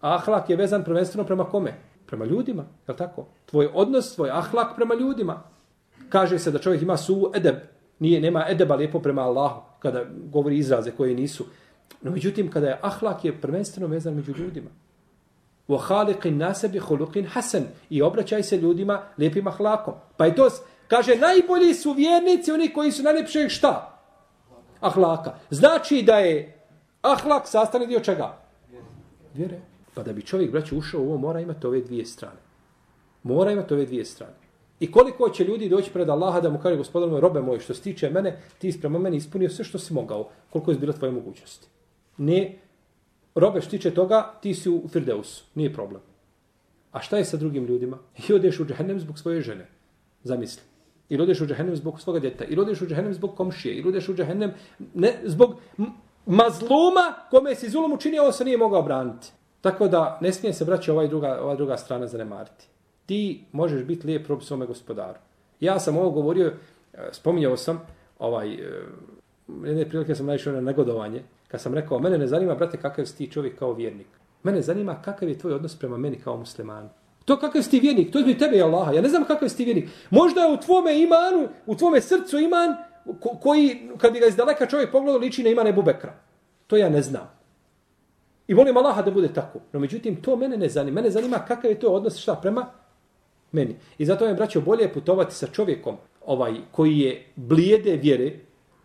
A 0.01 0.15
ahlak 0.15 0.49
je 0.49 0.55
vezan 0.55 0.83
prvenstveno 0.83 1.27
prema 1.27 1.43
kome? 1.43 1.73
Prema 2.05 2.25
ljudima, 2.25 2.65
je 2.87 2.95
tako? 2.95 3.25
Tvoj 3.45 3.69
odnos, 3.73 4.15
tvoj 4.15 4.29
ahlak 4.29 4.75
prema 4.75 4.95
ljudima. 4.95 5.43
Kaže 6.09 6.39
se 6.39 6.51
da 6.51 6.59
čovjek 6.59 6.81
ima 6.81 6.97
su 6.97 7.31
edeb, 7.35 7.55
nije, 7.99 8.21
nema 8.21 8.45
edeba 8.49 8.75
lijepo 8.75 8.99
prema 8.99 9.21
Allahu, 9.21 9.61
kada 9.79 10.03
govori 10.31 10.57
izraze 10.57 10.91
koje 10.91 11.15
nisu. 11.15 11.45
No 12.01 12.11
međutim, 12.11 12.51
kada 12.51 12.67
je 12.67 12.79
ahlak 12.81 13.25
je 13.25 13.41
prvenstveno 13.41 13.87
vezan 13.87 14.13
među 14.13 14.33
ljudima. 14.37 14.69
Wa 15.67 15.79
khaliqin 15.79 16.37
nase 16.37 16.67
bi 16.67 16.79
khuluqin 16.79 17.27
hasan 17.27 17.63
i 17.89 18.01
obraćaj 18.01 18.43
se 18.43 18.57
ljudima 18.57 19.01
lijepim 19.17 19.47
ahlakom. 19.47 19.93
Pa 20.17 20.25
je 20.25 20.35
to 20.35 20.49
kaže 20.87 21.15
najbolji 21.15 21.73
su 21.73 21.91
vjernici 21.91 22.51
oni 22.51 22.73
koji 22.73 22.91
su 22.91 23.03
najljepšeg 23.03 23.49
šta? 23.49 23.99
Ahlaka. 24.79 25.35
Znači 25.49 26.01
da 26.01 26.17
je 26.17 26.61
ahlak 27.01 27.47
sastavni 27.47 27.87
dio 27.87 27.99
čega? 27.99 28.37
Vjere. 29.33 29.59
Pa 29.93 30.03
da 30.03 30.13
bi 30.13 30.21
čovjek 30.21 30.51
braće, 30.51 30.75
ušao 30.75 31.01
u 31.01 31.03
ovo 31.03 31.17
mora 31.17 31.39
imati 31.39 31.67
ove 31.67 31.81
dvije 31.81 32.05
strane. 32.05 32.39
Mora 33.23 33.51
imati 33.51 33.73
ove 33.73 33.85
dvije 33.85 34.05
strane. 34.05 34.33
I 34.79 34.91
koliko 34.91 35.29
će 35.29 35.43
ljudi 35.43 35.69
doći 35.69 35.91
pred 35.93 36.09
Allaha 36.09 36.41
da 36.41 36.49
mu 36.49 36.59
kaže 36.59 36.77
gospodar 36.77 37.09
moj, 37.09 37.21
robe 37.21 37.41
moj, 37.41 37.59
što 37.59 37.73
se 37.73 37.81
tiče 37.81 38.09
mene, 38.09 38.39
ti 38.57 38.67
isprema 38.67 38.99
mene 38.99 39.17
ispunio 39.17 39.49
sve 39.49 39.65
što 39.65 39.79
si 39.79 39.93
mogao, 39.93 40.29
koliko 40.49 40.71
je 40.71 40.77
bilo 40.77 40.93
tvoje 40.93 41.11
mogućnosti. 41.11 41.67
Ne, 42.17 42.59
robe 43.35 43.61
štiče 43.61 43.91
toga, 43.91 44.33
ti 44.41 44.53
si 44.53 44.69
u 44.69 44.87
Firdeusu, 44.87 45.43
nije 45.55 45.73
problem. 45.73 46.01
A 46.91 47.01
šta 47.01 47.17
je 47.17 47.25
sa 47.25 47.37
drugim 47.37 47.65
ljudima? 47.65 47.97
I 48.27 48.33
odeš 48.33 48.59
u 48.59 48.65
džahennem 48.65 48.99
zbog 48.99 49.19
svoje 49.19 49.41
žene. 49.41 49.67
Zamisli. 50.23 50.61
Ili 51.09 51.23
odeš 51.23 51.41
u 51.41 51.45
džehennem 51.45 51.75
zbog 51.75 52.01
svoga 52.01 52.19
djeta. 52.19 52.45
Ili 52.45 52.61
odeš 52.61 52.81
u 52.81 52.87
džehennem 52.87 53.13
zbog 53.13 53.35
komšije. 53.35 53.75
Ili 53.75 53.89
odeš 53.89 54.09
u 54.09 54.15
džehennem 54.15 54.51
ne, 54.93 55.13
zbog 55.23 55.55
mazluma 56.25 57.13
kome 57.29 57.55
si 57.55 57.69
zulom 57.69 57.93
učinio, 57.93 58.25
on 58.25 58.33
se 58.33 58.45
nije 58.45 58.57
mogao 58.57 58.81
braniti. 58.81 59.31
Tako 59.61 59.87
da 59.87 60.17
ne 60.21 60.33
smije 60.33 60.53
se 60.53 60.65
braći 60.65 60.91
ovaj 60.91 61.07
druga, 61.07 61.39
ova 61.41 61.55
druga 61.55 61.77
strana 61.77 62.07
zanemariti. 62.07 62.65
Ti 63.05 63.45
možeš 63.51 63.83
biti 63.83 64.07
lijep 64.07 64.27
rob 64.27 64.41
svome 64.41 64.65
gospodaru. 64.65 65.19
Ja 65.59 65.79
sam 65.79 65.97
ovo 65.97 66.09
govorio, 66.09 66.53
e, 66.93 67.09
spominjao 67.11 67.57
sam, 67.57 67.81
ovaj, 68.19 68.53
e, 68.53 68.59
jedne 69.63 69.89
prilike 69.89 70.15
sam 70.15 70.25
naišao 70.25 70.53
na 70.53 70.61
negodovanje, 70.61 71.23
kad 71.53 71.61
sam 71.61 71.73
rekao, 71.73 71.99
mene 71.99 72.17
ne 72.17 72.27
zanima, 72.27 72.55
brate, 72.55 72.77
kakav 72.77 73.05
si 73.05 73.17
ti 73.17 73.31
čovjek 73.31 73.59
kao 73.59 73.73
vjernik. 73.73 74.07
Mene 74.43 74.61
zanima 74.61 75.01
kakav 75.01 75.29
je 75.29 75.37
tvoj 75.37 75.53
odnos 75.53 75.75
prema 75.75 75.97
meni 75.97 76.19
kao 76.19 76.37
muslimanu. 76.37 76.89
To 77.25 77.39
kakav 77.39 77.61
si 77.61 77.69
ti 77.69 77.79
vjernik, 77.79 78.11
to 78.11 78.19
je 78.19 78.25
tebe 78.25 78.39
tebe, 78.39 78.61
Allaha. 78.61 78.91
Ja 78.91 79.01
ne 79.01 79.09
znam 79.09 79.25
kakav 79.25 79.49
si 79.49 79.57
ti 79.57 79.65
vjernik. 79.65 79.89
Možda 80.09 80.41
je 80.41 80.53
u 80.53 80.57
tvome 80.57 81.01
imanu, 81.01 81.47
u 81.65 81.75
tvome 81.75 82.01
srcu 82.01 82.39
iman, 82.39 82.75
ko, 83.19 83.29
koji, 83.41 83.89
kad 83.97 84.13
bi 84.13 84.19
ga 84.19 84.25
iz 84.25 84.35
daleka 84.35 84.65
čovjek 84.65 84.91
pogledao, 84.91 85.19
liči 85.19 85.43
na 85.43 85.49
imane 85.49 85.73
Bubekra. 85.73 86.13
To 86.67 86.77
ja 86.77 86.89
ne 86.89 87.01
znam. 87.01 87.29
I 88.47 88.53
volim 88.53 88.77
Allaha 88.77 89.01
da 89.01 89.11
bude 89.11 89.33
tako. 89.33 89.59
No 89.73 89.79
međutim, 89.79 90.15
to 90.21 90.35
mene 90.35 90.57
ne 90.57 90.69
zanima. 90.69 90.95
Mene 90.95 91.09
zanima 91.09 91.45
kakav 91.47 91.71
je 91.71 91.79
to 91.79 91.93
odnos 91.93 92.17
šta 92.17 92.35
prema 92.35 92.65
meni. 93.51 93.75
I 93.97 94.05
zato 94.05 94.25
je, 94.25 94.33
braćo, 94.33 94.61
bolje 94.61 94.93
putovati 94.93 95.35
sa 95.35 95.47
čovjekom 95.47 95.97
ovaj 96.25 96.53
koji 96.71 96.99
je 96.99 97.25
blijede 97.35 97.95
vjere, 97.95 98.39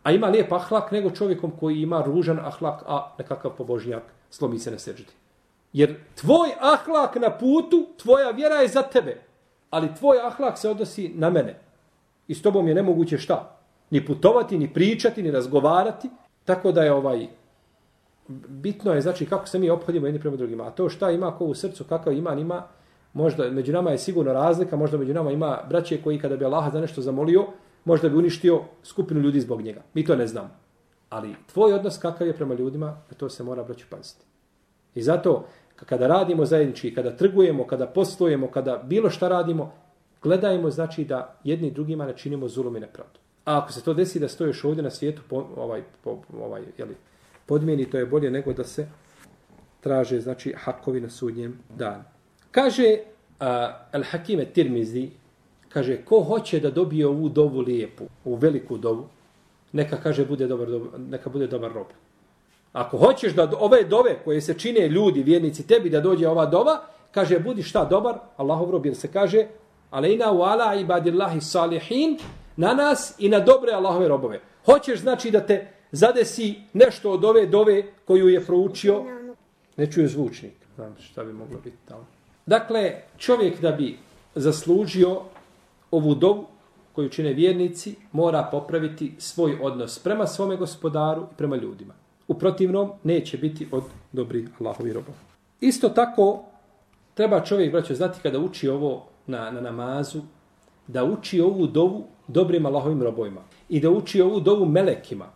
a 0.09 0.13
ima 0.13 0.27
lijep 0.27 0.53
ahlak, 0.53 0.93
nego 0.93 1.11
čovjekom 1.11 1.51
koji 1.61 1.83
ima 1.83 2.03
ružan 2.07 2.39
ahlak, 2.39 2.83
a 2.87 3.15
nekakav 3.19 3.51
pobožnjak 3.57 4.03
slomi 4.31 4.59
se 4.59 4.71
na 4.71 4.79
seđdi. 4.79 5.13
Jer 5.73 5.97
tvoj 6.15 6.49
ahlak 6.61 7.17
na 7.17 7.31
putu, 7.31 7.87
tvoja 7.97 8.31
vjera 8.31 8.55
je 8.55 8.69
za 8.69 8.83
tebe. 8.83 9.21
Ali 9.71 9.95
tvoj 9.95 10.21
ahlak 10.21 10.59
se 10.59 10.71
odnosi 10.71 11.09
na 11.15 11.31
mene. 11.31 11.59
I 12.29 12.35
s 12.35 12.43
tobom 12.43 12.69
je 12.69 12.75
nemoguće 12.75 13.19
šta? 13.19 13.57
Ni 13.91 14.07
putovati, 14.07 14.59
ni 14.59 14.73
pričati, 14.73 15.23
ni 15.23 15.31
razgovarati. 15.31 16.09
Tako 16.45 16.73
da 16.73 16.83
je 16.83 16.93
ovaj 16.93 17.27
bitno 18.49 18.93
je 18.93 19.01
znači 19.01 19.27
kako 19.27 19.47
se 19.47 19.59
mi 19.59 19.71
ophodimo 19.71 20.07
jedni 20.07 20.21
prema 20.21 20.37
drugima. 20.37 20.67
A 20.67 20.71
to 20.71 20.89
šta 20.89 21.11
ima 21.11 21.37
ko 21.37 21.45
u 21.45 21.55
srcu, 21.55 21.85
kakav 21.85 22.13
ima, 22.13 22.33
ima, 22.35 22.63
možda 23.13 23.51
među 23.51 23.73
nama 23.73 23.91
je 23.91 23.99
sigurno 23.99 24.33
razlika, 24.33 24.77
možda 24.77 24.99
među 24.99 25.15
nama 25.15 25.31
ima 25.31 25.59
braće 25.69 26.03
koji 26.03 26.19
kada 26.19 26.37
bi 26.37 26.45
Allah 26.45 26.73
za 26.73 26.81
nešto 26.81 27.01
zamolio, 27.01 27.47
možda 27.85 28.09
bi 28.09 28.17
uništio 28.17 28.63
skupinu 28.83 29.21
ljudi 29.21 29.41
zbog 29.41 29.63
njega. 29.63 29.83
Mi 29.95 30.05
to 30.05 30.17
ne 30.17 30.27
znamo. 30.27 30.51
Ali 31.11 31.35
tvoj 31.53 31.73
odnos 31.73 31.99
kakav 31.99 32.27
je 32.27 32.37
prema 32.37 32.55
ljudima, 32.55 32.97
to 33.17 33.29
se 33.29 33.45
mora 33.45 33.65
braću 33.65 33.87
paziti. 33.91 34.25
I 34.95 35.03
zato 35.03 35.47
kada 35.87 36.07
radimo 36.07 36.45
zajednički, 36.45 36.95
kada 36.95 37.17
trgujemo, 37.17 37.67
kada 37.67 37.87
poslujemo, 37.87 38.51
kada 38.51 38.77
bilo 38.77 39.11
šta 39.11 39.29
radimo, 39.29 39.73
gledajmo 40.23 40.71
znači 40.71 41.05
da 41.05 41.41
jedni 41.45 41.71
drugima 41.71 42.07
ne 42.07 42.17
činimo 42.17 42.49
zulum 42.49 42.77
i 42.77 42.81
nepravdu. 42.81 43.19
A 43.45 43.59
ako 43.59 43.73
se 43.73 43.83
to 43.83 43.95
desi 43.95 44.21
da 44.21 44.29
stoješ 44.29 44.65
ovdje 44.65 44.83
na 44.83 44.91
svijetu, 44.91 45.23
po, 45.29 45.47
ovaj, 45.57 45.83
po, 46.05 46.19
ovaj, 46.41 46.63
jeli, 46.79 46.97
podmijeni, 47.47 47.91
to 47.91 47.99
je 47.99 48.07
bolje 48.07 48.31
nego 48.31 48.53
da 48.53 48.65
se 48.65 48.89
traže, 49.81 50.21
znači, 50.21 50.55
hakovi 50.57 51.01
na 51.01 51.11
sudnjem 51.11 51.59
danu. 51.77 52.05
Kaže 52.51 52.85
uh, 52.93 53.47
Al-Hakime 53.93 54.53
Tirmizi, 54.53 55.11
kaže, 55.69 55.97
ko 56.05 56.21
hoće 56.21 56.61
da 56.61 56.71
dobije 56.71 57.07
ovu 57.07 57.29
dovu 57.29 57.61
lijepu, 57.61 58.05
ovu 58.25 58.37
veliku 58.37 58.79
dovu, 58.79 59.07
neka 59.73 59.97
kaže 59.97 60.25
bude 60.25 60.47
dobar, 60.47 60.69
neka 60.99 61.31
bude 61.31 61.47
dobar 61.47 61.73
rob. 61.73 61.87
Ako 62.73 62.99
hoćeš 62.99 63.33
da 63.33 63.51
ove 63.59 63.85
dove 63.85 64.19
koje 64.25 64.41
se 64.41 64.59
čine 64.59 64.89
ljudi, 64.89 65.23
vjernici 65.23 65.67
tebi, 65.67 65.91
da 65.91 66.01
dođe 66.01 66.29
ova 66.29 66.47
dova, 66.47 66.81
kaže, 67.11 67.39
budi 67.39 67.63
šta 67.63 67.85
dobar, 67.85 68.19
Allahov 68.37 68.71
rob, 68.71 68.87
jer 68.87 68.97
se 68.97 69.09
kaže, 69.13 69.47
alejna 69.91 70.33
u 70.33 70.43
ala 70.43 70.75
ibadillahi 70.75 71.41
salihin, 71.41 72.19
na 72.57 72.75
nas 72.75 73.15
i 73.19 73.29
na 73.29 73.41
dobre 73.41 73.73
Allahove 73.73 74.09
robove. 74.09 74.41
Hoćeš 74.65 75.01
znači 75.01 75.31
da 75.31 75.41
te 75.41 75.67
zadesi 75.93 76.55
nešto 76.73 77.13
od 77.13 77.25
ove 77.25 77.47
dove 77.47 77.83
koju 78.05 78.29
je 78.29 78.45
proučio, 78.45 79.05
ne 79.77 79.93
čuje 79.93 80.09
zvučnik. 80.09 80.53
Znam 80.75 80.97
šta 81.01 81.25
bi 81.25 81.33
moglo 81.33 81.59
biti 81.65 81.77
tamo. 81.89 82.07
Dakle, 82.47 82.95
čovjek 83.19 83.61
da 83.61 83.73
bi 83.73 83.99
zaslužio 84.35 85.21
ovu 85.91 86.15
dovu 86.15 86.47
koju 86.93 87.09
čine 87.09 87.33
vjernici, 87.33 87.95
mora 88.13 88.49
popraviti 88.51 89.13
svoj 89.19 89.59
odnos 89.63 89.99
prema 89.99 90.27
svome 90.27 90.57
gospodaru 90.57 91.23
i 91.23 91.37
prema 91.37 91.57
ljudima. 91.57 91.95
U 92.29 92.35
protivnom, 92.35 92.93
neće 93.05 93.39
biti 93.39 93.69
od 93.73 93.83
dobrih 94.13 94.49
Allahovi 94.61 94.93
robova. 94.93 95.19
Isto 95.61 95.89
tako, 95.89 96.45
treba 97.15 97.41
čovjek, 97.45 97.73
braćo, 97.73 97.95
znati 97.95 98.21
kada 98.23 98.39
uči 98.39 98.69
ovo 98.69 99.07
na, 99.27 99.51
na 99.51 99.61
namazu, 99.61 100.21
da 100.87 101.05
uči 101.05 101.41
ovu 101.41 101.67
dovu 101.67 102.05
dobrim 102.27 102.67
Allahovim 102.67 103.03
robovima. 103.03 103.41
I 103.69 103.81
da 103.81 103.91
uči 103.91 104.21
ovu 104.21 104.41
dovu 104.41 104.67
melekima, 104.67 105.27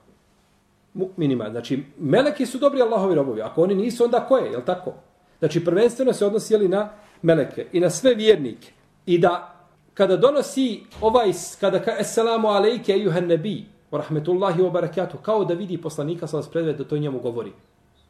mu'minima. 0.94 1.50
Znači, 1.50 1.84
meleki 1.98 2.46
su 2.46 2.58
dobri 2.58 2.82
Allahovi 2.82 3.14
robovi. 3.14 3.42
Ako 3.42 3.62
oni 3.62 3.74
nisu, 3.74 4.04
onda 4.04 4.26
ko 4.26 4.36
je? 4.36 4.50
jel 4.50 4.62
tako? 4.66 4.92
Znači, 5.38 5.64
prvenstveno 5.64 6.12
se 6.12 6.26
odnosi 6.26 6.54
jeli, 6.54 6.68
na 6.68 6.90
meleke 7.22 7.66
i 7.72 7.80
na 7.80 7.90
sve 7.90 8.14
vjernike. 8.14 8.72
I 9.06 9.18
da 9.18 9.51
kada 9.94 10.16
donosi 10.16 10.82
ovaj, 11.00 11.32
kada 11.60 11.82
ka 11.82 11.96
assalamu 12.00 12.48
alejke 12.48 12.92
ejuhan 12.92 13.26
nebi, 13.26 13.64
wa 13.90 13.98
rahmetullahi 13.98 14.62
wa 14.62 14.70
barakatuh, 14.70 15.20
kao 15.22 15.44
da 15.44 15.54
vidi 15.54 15.78
poslanika 15.78 16.26
sa 16.26 16.36
vas 16.36 16.48
predved 16.50 16.76
da 16.76 16.84
to 16.84 16.98
njemu 16.98 17.20
govori. 17.20 17.52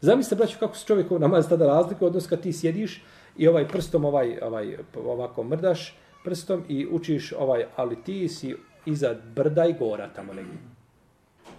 Zamislite, 0.01 0.37
braću, 0.37 0.57
kako 0.59 0.77
se 0.77 0.87
čovjek 0.87 1.11
namaz 1.11 1.49
tada 1.49 1.67
razlikuje, 1.67 2.07
odnos 2.07 2.27
kad 2.27 2.41
ti 2.41 2.53
sjediš 2.53 3.03
i 3.37 3.49
ovaj 3.49 3.69
prstom 3.69 4.05
ovaj, 4.05 4.39
ovaj, 4.43 4.77
ovako 5.05 5.45
mrdaš 5.45 5.97
prstom 6.25 6.65
i 6.69 6.87
učiš 6.87 7.33
ovaj, 7.33 7.65
ali 7.77 8.03
ti 8.03 8.29
si 8.29 8.57
iza 8.87 9.15
brda 9.35 9.65
i 9.67 9.73
gora 9.73 10.09
tamo 10.09 10.33
negdje. 10.33 10.59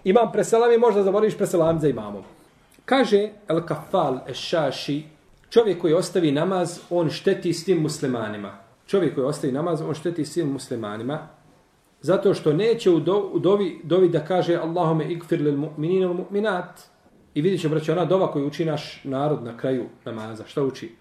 Imam 0.04 0.32
preselam 0.32 0.72
i 0.72 0.78
možda 0.78 1.02
zaboraviš 1.02 1.36
preselam 1.36 1.80
za 1.80 1.88
imamom. 1.88 2.22
Kaže 2.84 3.28
El 3.48 3.60
Kafal 3.66 4.18
Ešaši, 4.28 5.02
čovjek 5.50 5.80
koji 5.80 5.94
ostavi 5.94 6.32
namaz, 6.32 6.80
on 6.90 7.10
šteti 7.10 7.52
s 7.52 7.64
tim 7.64 7.82
muslimanima. 7.82 8.63
Čovjek 8.86 9.14
koji 9.14 9.26
ostavi 9.26 9.52
namaz, 9.52 9.80
on 9.80 9.94
šteti 9.94 10.24
svim 10.24 10.52
muslimanima, 10.52 11.28
zato 12.00 12.34
što 12.34 12.52
neće 12.52 12.90
u, 12.90 13.00
do, 13.00 13.30
u 13.32 13.38
dovi, 13.38 13.80
dovi 13.84 14.08
da 14.08 14.24
kaže 14.24 14.56
Allahume 14.56 15.12
ikfir 15.12 15.40
lil 15.40 15.56
mu'minina 15.56 16.10
u 16.10 16.14
mu'minat. 16.14 16.80
I 17.34 17.42
vidjet 17.42 17.60
će, 17.60 17.68
braće, 17.68 17.92
ona 17.92 18.04
dova 18.04 18.32
koju 18.32 18.46
uči 18.46 18.64
naš 18.64 19.00
narod 19.04 19.44
na 19.44 19.56
kraju 19.56 19.84
namaza. 20.04 20.44
Šta 20.46 20.62
uči? 20.62 20.94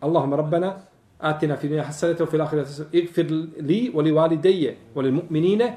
Allahumma 0.00 0.36
rabbana, 0.36 0.74
atina 1.18 1.56
fi 1.56 1.68
dunya 1.68 1.82
hasanete 1.82 2.22
u 2.22 2.26
fil 2.26 2.42
akhirati 2.42 2.70
ikfir 2.92 3.26
li 3.60 3.90
voli 3.94 4.10
li 4.10 4.16
walidayya 4.16 4.74
wa 4.94 5.02
lil 5.02 5.12
mu'minina 5.12 5.72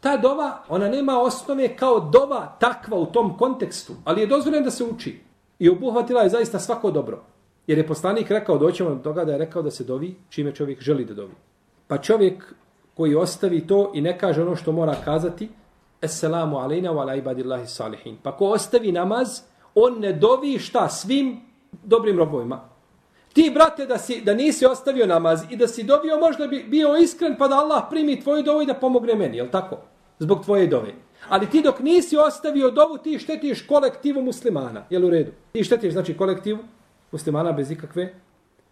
ta 0.00 0.16
dova 0.16 0.62
ona 0.68 0.88
nema 0.88 1.20
osnove 1.20 1.76
kao 1.76 2.00
dova 2.00 2.56
takva 2.60 2.98
u 2.98 3.06
tom 3.06 3.38
kontekstu 3.38 3.92
ali 4.04 4.20
je 4.20 4.26
dozvoljeno 4.26 4.64
da 4.64 4.70
se 4.70 4.84
uči 4.84 5.20
i 5.58 5.68
obuhvatila 5.68 6.22
je 6.22 6.28
zaista 6.28 6.58
svako 6.58 6.90
dobro 6.90 7.22
jer 7.70 7.78
je 7.78 7.86
poslanik 7.86 8.30
rekao 8.30 8.58
doćemo 8.58 8.90
do 8.90 9.02
toga 9.02 9.24
da 9.24 9.32
je 9.32 9.38
rekao 9.38 9.62
da 9.62 9.70
se 9.70 9.84
dovi 9.84 10.14
čime 10.28 10.54
čovjek 10.54 10.80
želi 10.80 11.04
da 11.04 11.14
dovi 11.14 11.34
pa 11.86 11.98
čovjek 11.98 12.54
koji 12.94 13.14
ostavi 13.14 13.66
to 13.66 13.92
i 13.94 14.00
ne 14.00 14.18
kaže 14.18 14.42
ono 14.42 14.56
što 14.56 14.72
mora 14.72 14.94
kazati 15.04 15.48
Assalamu 16.02 16.56
alejna 16.58 16.90
wa 16.90 17.00
ala 17.00 17.14
ibadillahi 17.14 17.66
salihin. 17.66 18.16
Pa 18.22 18.32
ko 18.36 18.46
ostavi 18.56 18.92
namaz, 18.92 19.42
on 19.74 20.00
ne 20.00 20.12
dovi 20.12 20.58
šta 20.58 20.88
svim 20.88 21.40
dobrim 21.84 22.18
robovima. 22.18 22.60
Ti, 23.32 23.50
brate, 23.54 23.86
da, 23.86 23.98
si, 23.98 24.20
da 24.20 24.34
nisi 24.34 24.66
ostavio 24.66 25.06
namaz 25.06 25.42
i 25.50 25.56
da 25.56 25.68
si 25.68 25.82
dovio, 25.82 26.18
možda 26.18 26.46
bi 26.46 26.64
bio 26.68 26.96
iskren 26.96 27.36
pa 27.38 27.48
da 27.48 27.58
Allah 27.58 27.84
primi 27.90 28.20
tvoju 28.20 28.42
dovu 28.42 28.62
i 28.62 28.66
da 28.66 28.74
pomogne 28.74 29.14
meni, 29.14 29.36
je 29.36 29.50
tako? 29.50 29.76
Zbog 30.18 30.44
tvoje 30.44 30.66
dove. 30.66 30.94
Ali 31.28 31.50
ti 31.50 31.62
dok 31.62 31.80
nisi 31.80 32.16
ostavio 32.16 32.70
dovu, 32.70 32.98
ti 32.98 33.18
štetiš 33.18 33.66
kolektivu 33.66 34.22
muslimana. 34.22 34.84
Je 34.90 35.04
u 35.04 35.10
redu? 35.10 35.32
Ti 35.52 35.64
štetiš, 35.64 35.92
znači, 35.92 36.16
kolektivu 36.16 36.58
muslimana 37.12 37.52
bez 37.52 37.70
ikakve 37.70 38.14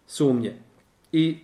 sumnje. 0.07 0.53
I 1.11 1.37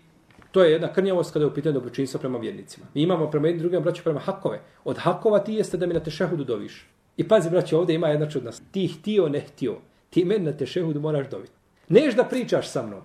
to 0.52 0.64
je 0.64 0.72
jedna 0.72 0.94
krnjavost 0.94 1.34
kada 1.34 1.46
je 1.46 1.48
u 1.48 1.54
pitanju 1.54 1.74
dobročinstva 1.74 2.20
prema 2.20 2.38
vjernicima. 2.38 2.86
Mi 2.94 3.02
imamo 3.02 3.32
prema 3.32 3.48
jednim 3.48 3.60
drugim 3.60 3.84
braću 3.84 4.04
prema 4.04 4.20
hakove. 4.20 4.62
Od 4.84 4.98
hakova 4.98 5.40
ti 5.40 5.54
jeste 5.54 5.78
da 5.78 5.86
mi 5.86 5.94
na 5.94 6.00
tešehudu 6.00 6.44
doviš. 6.44 6.88
I 7.18 7.28
pazi, 7.28 7.50
braće, 7.50 7.78
ovdje 7.78 7.96
ima 7.96 8.08
jedna 8.08 8.30
čudna. 8.30 8.52
Ti 8.72 8.88
htio, 8.88 9.30
ne 9.30 9.40
htio. 9.40 9.76
Ti 10.10 10.26
meni 10.26 10.46
na 10.46 10.52
tešehudu 10.52 11.00
moraš 11.00 11.30
dobiti. 11.30 11.54
Neš 11.90 12.16
da 12.16 12.24
pričaš 12.24 12.70
sa 12.70 12.86
mnom. 12.86 13.02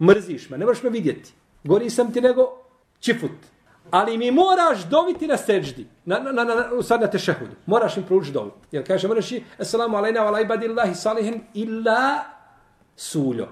Mrziš 0.00 0.50
me, 0.50 0.58
ne 0.58 0.66
možeš 0.66 0.82
me 0.82 0.90
vidjeti. 0.90 1.32
Gori 1.64 1.90
sam 1.90 2.12
ti 2.12 2.20
nego 2.20 2.48
čifut. 3.00 3.30
Ali 3.90 4.18
mi 4.18 4.30
moraš 4.30 4.84
dobiti 4.84 5.26
na 5.26 5.36
seđdi. 5.36 5.86
Na, 6.04 6.18
na, 6.18 6.32
na, 6.32 6.44
na, 6.44 6.82
sad 6.82 7.00
na 7.00 7.06
tešehudu. 7.06 7.52
Moraš 7.66 7.96
im 7.96 8.02
proučiti 8.02 8.32
dovu. 8.32 8.50
Jer 8.72 8.86
kaže, 8.86 9.08
moraš 9.08 9.32
i, 9.32 9.42
assalamu 9.58 9.96
alaina 9.96 10.20
wa 10.20 10.30
laibadillahi 10.30 10.94
salihin 10.94 11.40
illa 11.54 12.33
suljo. 12.96 13.48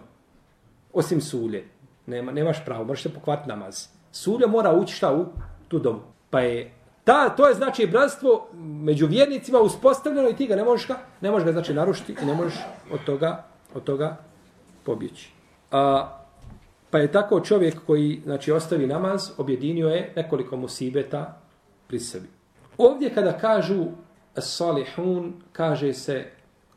Osim 0.93 1.21
sulje. 1.21 1.65
Nema, 2.07 2.33
nemaš 2.33 2.65
pravo, 2.65 2.85
moraš 2.85 3.03
se 3.03 3.15
pokvati 3.15 3.49
namaz. 3.49 3.87
Suljo 4.13 4.49
mora 4.49 4.73
ući 4.73 4.95
šta 4.95 5.15
u 5.15 5.27
tu 5.69 5.79
dovu. 5.79 6.01
Pa 6.31 6.41
je 6.41 6.73
Ta, 7.05 7.29
to 7.29 7.49
je 7.49 7.55
znači 7.55 7.87
bratstvo 7.87 8.49
među 8.63 9.07
vjernicima 9.07 9.59
uspostavljeno 9.59 10.29
i 10.29 10.37
ti 10.37 10.47
ga 10.47 10.57
ne 10.57 10.65
možeš 10.65 10.89
ga, 10.89 10.99
ne 11.21 11.31
možeš 11.31 11.47
ga 11.47 11.53
znači 11.53 11.75
narušiti 11.75 12.17
i 12.23 12.27
ne 12.27 12.35
možeš 12.35 12.55
od 12.93 13.05
toga, 13.05 13.45
od 13.75 13.85
toga 13.85 14.17
pobjeći. 14.85 15.33
A, 15.71 16.23
Pa 16.93 16.99
je 16.99 17.13
tako 17.13 17.41
čovjek 17.41 17.87
koji 17.87 18.21
znači 18.25 18.53
ostavi 18.53 18.87
namaz, 18.87 19.31
objedinio 19.39 19.89
je 19.89 20.13
nekoliko 20.17 20.57
musibeta 20.57 21.41
pri 21.87 22.01
sebi. 22.01 22.29
Ovdje 22.79 23.15
kada 23.15 23.39
kažu 23.39 23.85
salihun, 24.39 25.33
kaže 25.53 25.93
se, 25.93 26.31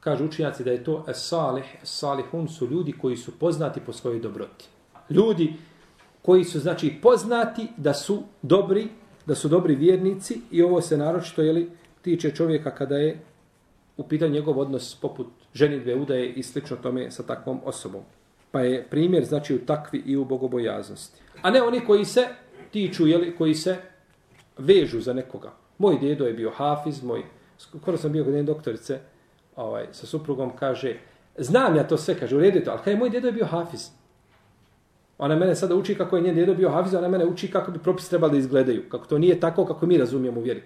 kažu 0.06 0.26
učinjaci 0.26 0.64
da 0.64 0.72
je 0.72 0.84
to 0.84 1.06
salih, 1.14 1.66
salihun 1.84 2.48
su 2.48 2.68
ljudi 2.68 2.94
koji 3.02 3.18
su 3.18 3.32
poznati 3.40 3.80
po 3.86 3.94
svojoj 3.94 4.20
dobroti. 4.20 4.66
Ljudi 5.10 5.54
koji 6.22 6.44
su 6.44 6.60
znači 6.60 6.94
poznati 7.02 7.68
da 7.78 7.94
su 7.94 8.24
dobri, 8.42 8.88
da 9.26 9.36
su 9.36 9.48
dobri 9.48 9.76
vjernici 9.76 10.42
i 10.52 10.62
ovo 10.62 10.82
se 10.82 10.98
naročito 10.98 11.42
je 11.42 11.54
li 11.54 11.72
tiče 12.02 12.32
čovjeka 12.32 12.76
kada 12.76 12.98
je 12.98 13.20
u 13.98 14.04
pitanju 14.04 14.34
njegov 14.34 14.60
odnos 14.60 14.96
poput 15.02 15.28
ženitve, 15.54 15.96
udaje 15.96 16.30
i 16.34 16.44
slično 16.44 16.78
tome 16.78 17.12
sa 17.12 17.24
takvom 17.24 17.60
osobom. 17.66 18.04
Pa 18.52 18.62
je 18.62 18.84
primjer 18.90 19.26
znači 19.26 19.56
u 19.56 19.66
takvi 19.66 20.04
i 20.06 20.18
u 20.18 20.26
bogobojaznosti. 20.26 21.22
A 21.42 21.50
ne 21.50 21.62
oni 21.62 21.82
koji 21.86 22.06
se 22.06 22.28
tiču, 22.72 23.08
jeli, 23.08 23.36
koji 23.36 23.56
se 23.56 23.78
vežu 24.58 25.02
za 25.02 25.14
nekoga. 25.14 25.54
Moj 25.78 25.98
dedo 26.02 26.26
je 26.26 26.34
bio 26.34 26.52
hafiz, 26.52 27.04
moj, 27.04 27.24
skoro 27.58 27.98
sam 27.98 28.12
bio 28.12 28.24
kod 28.24 28.34
jedne 28.34 28.54
doktorice, 28.54 29.00
ovaj, 29.56 29.88
sa 29.92 30.08
suprugom, 30.08 30.52
kaže, 30.56 30.98
znam 31.38 31.76
ja 31.76 31.88
to 31.88 31.98
sve, 31.98 32.16
kaže, 32.20 32.36
u 32.36 32.40
redu 32.40 32.60
to, 32.66 32.72
ali 32.72 32.80
kaj 32.84 32.96
moj 32.96 33.10
djedo 33.10 33.28
je 33.28 33.34
bio 33.34 33.46
hafiz. 33.46 33.90
Ona 35.18 35.36
mene 35.36 35.56
sada 35.56 35.76
uči 35.76 35.96
kako 35.96 36.16
je 36.16 36.22
njen 36.22 36.36
djedo 36.36 36.54
bio 36.54 36.70
hafiz, 36.70 36.94
ona 36.94 37.08
mene 37.08 37.26
uči 37.26 37.52
kako 37.52 37.72
bi 37.72 37.80
propis 37.80 38.10
trebali 38.10 38.32
da 38.32 38.38
izgledaju, 38.38 38.90
kako 38.90 39.06
to 39.06 39.18
nije 39.18 39.40
tako 39.40 39.66
kako 39.66 39.86
mi 39.86 39.98
razumijemo 39.98 40.40
u 40.40 40.44
vjeri. 40.44 40.64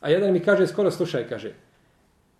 A 0.00 0.10
jedan 0.10 0.32
mi 0.32 0.40
kaže, 0.40 0.66
skoro 0.66 0.90
slušaj, 0.90 1.28
kaže, 1.28 1.52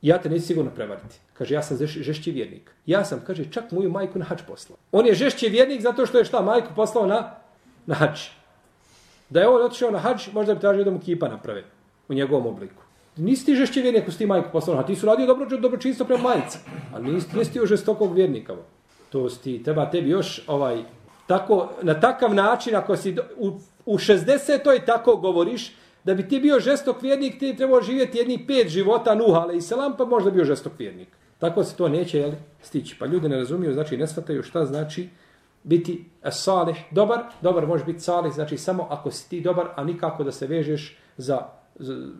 ja 0.02 0.18
te 0.18 0.30
neću 0.30 0.46
sigurno 0.46 0.70
prevariti. 0.70 1.16
Kaže, 1.32 1.54
ja 1.54 1.62
sam 1.62 1.76
žešći 1.86 2.30
vjernik. 2.30 2.70
Ja 2.86 3.04
sam, 3.04 3.20
kaže, 3.26 3.50
čak 3.50 3.70
moju 3.70 3.90
majku 3.90 4.18
na 4.18 4.24
hač 4.24 4.42
poslao. 4.46 4.78
On 4.92 5.06
je 5.06 5.14
žešći 5.14 5.48
vjernik 5.48 5.80
zato 5.80 6.06
što 6.06 6.18
je 6.18 6.24
šta, 6.24 6.42
majku 6.42 6.68
poslao 6.76 7.06
na, 7.06 7.34
na 7.86 7.94
hač. 7.94 8.28
Da 9.30 9.40
je 9.40 9.48
on 9.48 9.62
otišao 9.62 9.90
na 9.90 9.98
hač, 9.98 10.32
možda 10.32 10.54
bi 10.54 10.60
tražio 10.60 10.84
da 10.84 10.90
mu 10.90 11.00
kipa 11.00 11.28
naprave 11.28 11.64
u 12.08 12.14
njegovom 12.14 12.46
obliku. 12.46 12.81
Nisi 13.16 13.46
ti 13.46 13.54
žešće 13.54 13.80
vjernik 13.80 14.02
ako 14.02 14.12
si 14.12 14.18
ti 14.18 14.26
majku 14.26 14.48
poslao 14.52 14.78
a. 14.78 14.86
Ti 14.86 14.96
su 14.96 15.06
radio 15.06 15.26
dobro, 15.26 15.58
dobročinstvo 15.58 16.06
prema 16.06 16.22
majici. 16.22 16.58
A 16.94 16.98
nisi, 16.98 17.36
nisi 17.36 17.52
ti 17.52 17.58
još 17.58 17.68
žestokog 17.68 18.14
vjernika. 18.14 18.54
To 19.10 19.28
ti, 19.28 19.62
treba 19.62 19.90
tebi 19.90 20.10
još 20.10 20.42
ovaj, 20.46 20.82
tako, 21.26 21.70
na 21.82 22.00
takav 22.00 22.34
način, 22.34 22.76
ako 22.76 22.96
si 22.96 23.16
u, 23.36 23.52
u 23.86 23.98
60. 23.98 24.86
tako 24.86 25.16
govoriš, 25.16 25.72
da 26.04 26.14
bi 26.14 26.28
ti 26.28 26.40
bio 26.40 26.60
žestok 26.60 27.02
vjernik, 27.02 27.38
ti 27.38 27.56
trebao 27.56 27.82
živjeti 27.82 28.18
jedni 28.18 28.46
pet 28.46 28.68
života 28.68 29.14
Nuh, 29.14 29.34
ali 29.34 29.56
i 29.56 29.60
selam, 29.60 29.96
pa 29.96 30.04
možda 30.04 30.30
bio 30.30 30.44
žestok 30.44 30.72
vjernik. 30.78 31.08
Tako 31.38 31.64
se 31.64 31.76
to 31.76 31.88
neće 31.88 32.18
jeli, 32.18 32.36
stići. 32.62 32.96
Pa 32.98 33.06
ljudi 33.06 33.28
ne 33.28 33.36
razumiju, 33.36 33.72
znači 33.72 33.96
ne 33.96 34.06
shvataju 34.06 34.42
šta 34.42 34.64
znači 34.64 35.08
biti 35.62 36.04
salih 36.30 36.76
dobar. 36.90 37.18
Dobar 37.40 37.66
može 37.66 37.84
biti 37.84 38.00
salih, 38.00 38.32
znači 38.32 38.58
samo 38.58 38.86
ako 38.90 39.10
si 39.10 39.30
ti 39.30 39.40
dobar, 39.40 39.68
a 39.76 39.84
nikako 39.84 40.24
da 40.24 40.32
se 40.32 40.46
vežeš 40.46 40.98
za, 41.16 41.48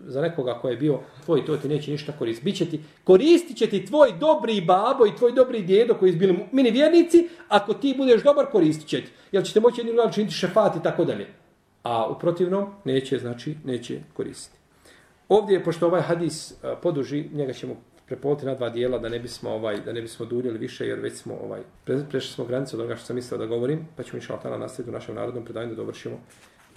za, 0.07 0.21
nekoga 0.21 0.59
ko 0.63 0.69
je 0.69 0.77
bio 0.77 0.99
tvoj, 1.25 1.45
to 1.47 1.57
ti 1.57 1.69
neće 1.69 1.91
ništa 1.91 2.13
koristiti. 2.19 2.45
Biće 2.45 2.67
ti, 2.67 2.81
koristit 3.05 3.57
će 3.57 3.67
ti 3.67 3.87
tvoj 3.87 4.13
dobri 4.21 4.61
babo 4.61 5.07
i 5.07 5.17
tvoj 5.17 5.33
dobri 5.33 5.63
djedo 5.63 5.95
koji 5.95 6.13
su 6.13 6.19
bili 6.19 6.39
mini 6.53 6.71
vjernici, 6.71 7.29
ako 7.49 7.75
ti 7.75 7.95
budeš 7.97 8.23
dobar, 8.23 8.47
koristit 8.47 8.89
će 8.89 9.01
ti. 9.01 9.13
Jer 9.33 9.45
ćete 9.45 9.61
moći 9.61 9.81
jedni 9.81 9.93
ljudi 9.93 10.13
činiti 10.13 10.35
šefat 10.35 10.77
i 10.77 10.83
tako 10.83 11.05
dalje 11.05 11.27
a 11.83 12.07
u 12.11 12.19
protivnom 12.19 12.75
neće, 12.85 13.19
znači, 13.19 13.57
neće 13.65 14.01
koristiti. 14.13 14.59
Ovdje, 15.29 15.65
pošto 15.65 15.87
ovaj 15.87 16.03
hadis 16.03 16.53
e, 16.53 16.55
poduži, 16.83 17.29
njega 17.33 17.53
ćemo 17.53 17.77
prepoliti 18.07 18.47
na 18.47 18.55
dva 18.55 18.71
dijela 18.71 18.99
da 18.99 19.09
ne 19.09 19.19
bismo 19.19 19.51
ovaj 19.51 19.81
da 19.81 19.93
ne 19.93 20.03
bismo 20.03 20.27
duljili 20.27 20.59
više 20.59 20.87
jer 20.87 21.01
već 21.01 21.15
smo 21.15 21.35
ovaj 21.45 21.61
prešli 21.85 22.35
smo 22.35 22.45
granicu 22.45 22.77
od 22.77 22.81
onoga 22.81 22.97
što 22.97 23.07
sam 23.07 23.17
mislio 23.17 23.39
da 23.39 23.47
govorim 23.47 23.89
pa 23.97 24.03
ćemo 24.03 24.17
inshallah 24.17 24.61
nastaviti 24.61 24.91
u 24.91 24.93
našem 24.93 25.15
narodnom 25.15 25.45
predavanju 25.45 25.71
da 25.71 25.77
dovršimo 25.77 26.19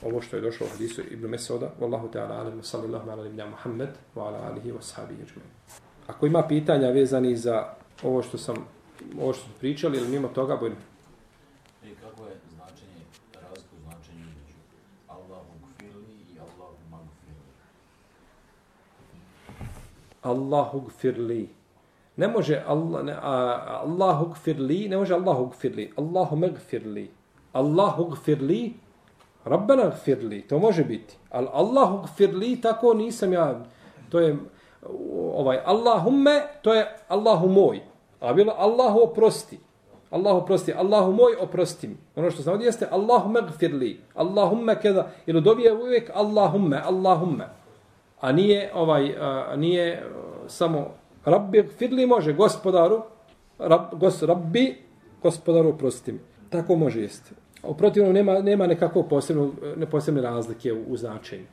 ovo 0.06 0.22
što 0.22 0.36
je 0.36 0.42
došlo 0.42 0.68
u 0.68 0.70
hadisu 0.70 1.02
Ibn 1.12 1.28
Mesuda 1.28 1.70
wallahu 1.82 2.12
ta'ala 2.14 2.40
alim 2.40 2.64
sallallahu 2.64 3.10
ala 3.10 3.24
nabina 3.24 3.46
Muhammed 3.46 3.90
wa 4.16 4.28
ala 4.28 4.38
alihi 4.52 4.72
wa 4.72 4.82
sahbihi 4.82 5.22
ajma'in 5.22 5.80
ako 6.08 6.26
ima 6.26 6.48
pitanja 6.48 6.90
vezani 6.90 7.36
za 7.36 7.74
ovo 8.04 8.22
što 8.24 8.38
sam 8.38 8.56
ovo 9.22 9.34
što 9.34 9.44
smo 9.44 9.54
pričali 9.60 9.98
ili 9.98 10.08
mimo 10.08 10.28
toga 10.28 10.56
bojim 10.56 10.76
Allahu 20.26 20.82
gfirli. 20.90 21.50
Ne 22.18 22.28
može 22.28 22.64
Allah, 22.68 23.06
ne, 23.06 23.14
a, 23.14 23.82
Allahu 23.86 24.34
gfirli, 24.34 24.90
ne 24.90 24.98
može 24.98 25.14
Allahu 25.14 25.46
gfirli. 25.54 25.92
Allahu 25.98 26.36
megfirli. 26.36 27.10
Allahu 27.54 28.10
gfirli, 28.10 28.74
Rabbena 29.46 29.90
gfirli. 29.90 30.42
To 30.42 30.60
može 30.60 30.84
biti. 30.84 31.18
Al 31.30 31.48
Allahu 31.54 32.04
gfirli, 32.04 32.62
tako 32.62 32.94
nisam 32.94 33.34
ja. 33.34 33.62
To 34.10 34.20
je 34.20 34.38
ovaj 35.34 35.60
Allahumme, 35.66 36.42
to 36.62 36.74
je 36.74 36.96
Allahu 37.08 37.48
moj. 37.48 37.82
A 38.20 38.34
bilo 38.34 38.54
Allahu 38.58 39.00
oprosti. 39.00 39.60
Allahu 40.10 40.38
oprosti. 40.38 40.74
Allahu 40.74 41.12
moj 41.12 41.36
oprosti 41.40 41.88
mi. 41.88 41.98
Ono 42.16 42.32
što 42.32 42.44
sam 42.44 42.62
jeste 42.62 42.88
Allahumme 42.92 43.42
gfirli, 43.48 44.02
Allahumme 44.16 44.82
keda. 44.82 45.12
Jer 45.26 45.42
dobije 45.42 45.74
uvijek 45.74 46.12
Allahumme, 46.14 46.82
Allahumme 46.86 47.46
a 48.26 48.32
nije 48.32 48.72
ovaj 48.74 49.16
a, 49.20 49.56
nije 49.56 50.04
samo 50.48 50.88
rabbi 51.26 51.62
gfirli 51.64 52.06
može 52.06 52.34
gospodaru 52.34 53.02
rab, 53.60 53.82
gos, 53.94 54.24
rabbi 54.24 54.76
gospodaru 55.22 55.70
oprosti 55.70 56.12
mi. 56.12 56.20
Tako 56.50 56.76
može 56.76 57.02
jesti. 57.02 57.34
A 57.66 57.70
u 57.70 57.78
protivnom 57.78 58.14
nema, 58.14 58.40
nema 58.42 58.68
nekakvog 58.68 59.10
posebnog, 59.10 59.54
ne 59.76 59.86
posebne 59.90 60.22
razlike 60.22 60.74
u, 60.74 60.84
u 60.88 60.98
značenju. 60.98 61.46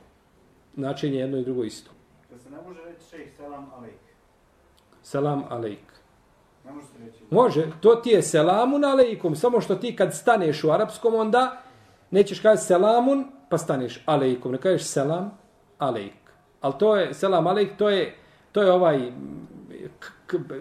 Značenje 0.75 1.19
jedno 1.19 1.37
i 1.37 1.43
drugo 1.43 1.63
isto. 1.63 1.91
Da 2.31 2.39
se 2.39 2.49
ne 2.49 2.57
može 2.67 2.79
reći 2.81 3.09
šejh 3.09 3.35
selam 3.37 3.71
alejk. 3.77 3.99
Selam 5.03 5.43
alejk. 5.49 5.93
Ne 6.65 6.71
može 6.71 6.87
se 6.87 6.93
reći. 7.05 7.23
Može, 7.29 7.67
to 7.81 7.95
ti 7.95 8.09
je 8.09 8.21
selamun 8.21 8.85
alejkum, 8.85 9.35
samo 9.35 9.61
što 9.61 9.75
ti 9.75 9.95
kad 9.95 10.15
staneš 10.15 10.63
u 10.63 10.71
arapskom 10.71 11.15
onda 11.15 11.61
nećeš 12.11 12.39
kazati 12.39 12.67
selamun 12.67 13.25
pa 13.49 13.57
staneš 13.57 14.03
alejkum, 14.05 14.51
ne 14.51 14.57
kažeš 14.57 14.83
selam 14.83 15.37
alejk. 15.77 16.23
Ali 16.61 16.73
to 16.79 16.95
je, 16.95 17.13
selam 17.13 17.47
aleik, 17.47 17.77
to 17.77 17.89
je, 17.89 18.15
to 18.51 18.61
je 18.61 18.71
ovaj 18.71 19.11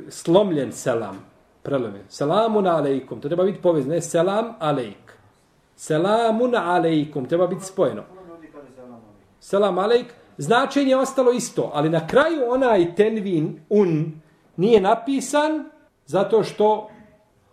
slomljen 0.09 0.73
selam. 0.73 1.33
Prelome. 1.63 2.01
Selamun 2.09 2.67
aleikum. 2.67 3.21
To 3.21 3.29
treba 3.29 3.45
biti 3.45 3.63
povezno. 3.63 3.95
Ne, 3.95 4.01
selam 4.01 4.55
aleik. 4.59 5.02
Selamun 5.83 6.55
alejkum. 6.55 7.25
Treba 7.27 7.47
biti 7.47 7.65
spojeno. 7.65 8.03
Selam 9.41 9.79
alejk. 9.79 10.07
Značenje 10.39 10.91
je 10.91 10.97
ostalo 10.97 11.33
isto. 11.33 11.71
Ali 11.75 11.89
na 11.91 12.07
kraju 12.07 12.43
onaj 12.49 12.95
tenvin 12.95 13.61
un 13.69 14.13
nije 14.57 14.81
napisan 14.81 15.65
zato 16.07 16.43
što 16.43 16.89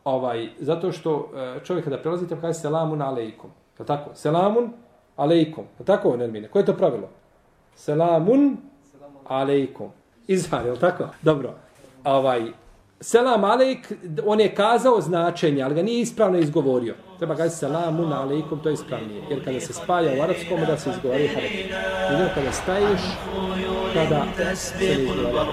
ovaj 0.03 0.49
zato 0.59 0.91
što 0.91 1.31
e, 1.35 1.63
čovjek 1.63 1.83
kada 1.83 1.97
prelazi 1.97 2.27
tamo 2.27 2.41
kaže 2.41 2.59
selamun 2.59 3.01
alejkum. 3.01 3.49
Je 3.79 3.85
tako? 3.85 4.09
Selamun 4.13 4.69
alejkum. 5.15 5.65
Je 5.79 5.85
tako, 5.85 6.17
Nermine? 6.17 6.47
Koje 6.47 6.61
je 6.61 6.65
to 6.65 6.77
pravilo? 6.77 7.09
Selamun 7.75 8.57
alejkum. 9.27 9.89
Izhar, 10.27 10.65
je 10.65 10.79
tako? 10.79 11.03
Dobro. 11.21 11.53
Ovaj, 12.03 12.51
selam 13.01 13.43
alejk, 13.43 13.91
on 14.25 14.39
je 14.39 14.55
kazao 14.55 15.01
značenje, 15.01 15.63
ali 15.63 15.75
ga 15.75 15.81
nije 15.81 16.01
ispravno 16.01 16.39
izgovorio. 16.39 16.95
Treba 17.17 17.35
ga 17.35 17.49
selamun 17.49 18.13
alejkum, 18.13 18.59
to 18.59 18.69
je 18.69 18.73
ispravnije. 18.73 19.23
Jer 19.29 19.45
kada 19.45 19.59
se 19.59 19.73
spaja 19.73 20.19
u 20.19 20.23
arapskom, 20.23 20.59
da 20.67 20.77
se 20.77 20.89
izgovori 20.89 21.27
harek. 21.27 21.51
Ili 22.12 22.29
kada 22.35 22.51
staješ, 22.51 23.01
kada 23.93 24.55
se 24.55 24.85
izgovori. 24.85 25.49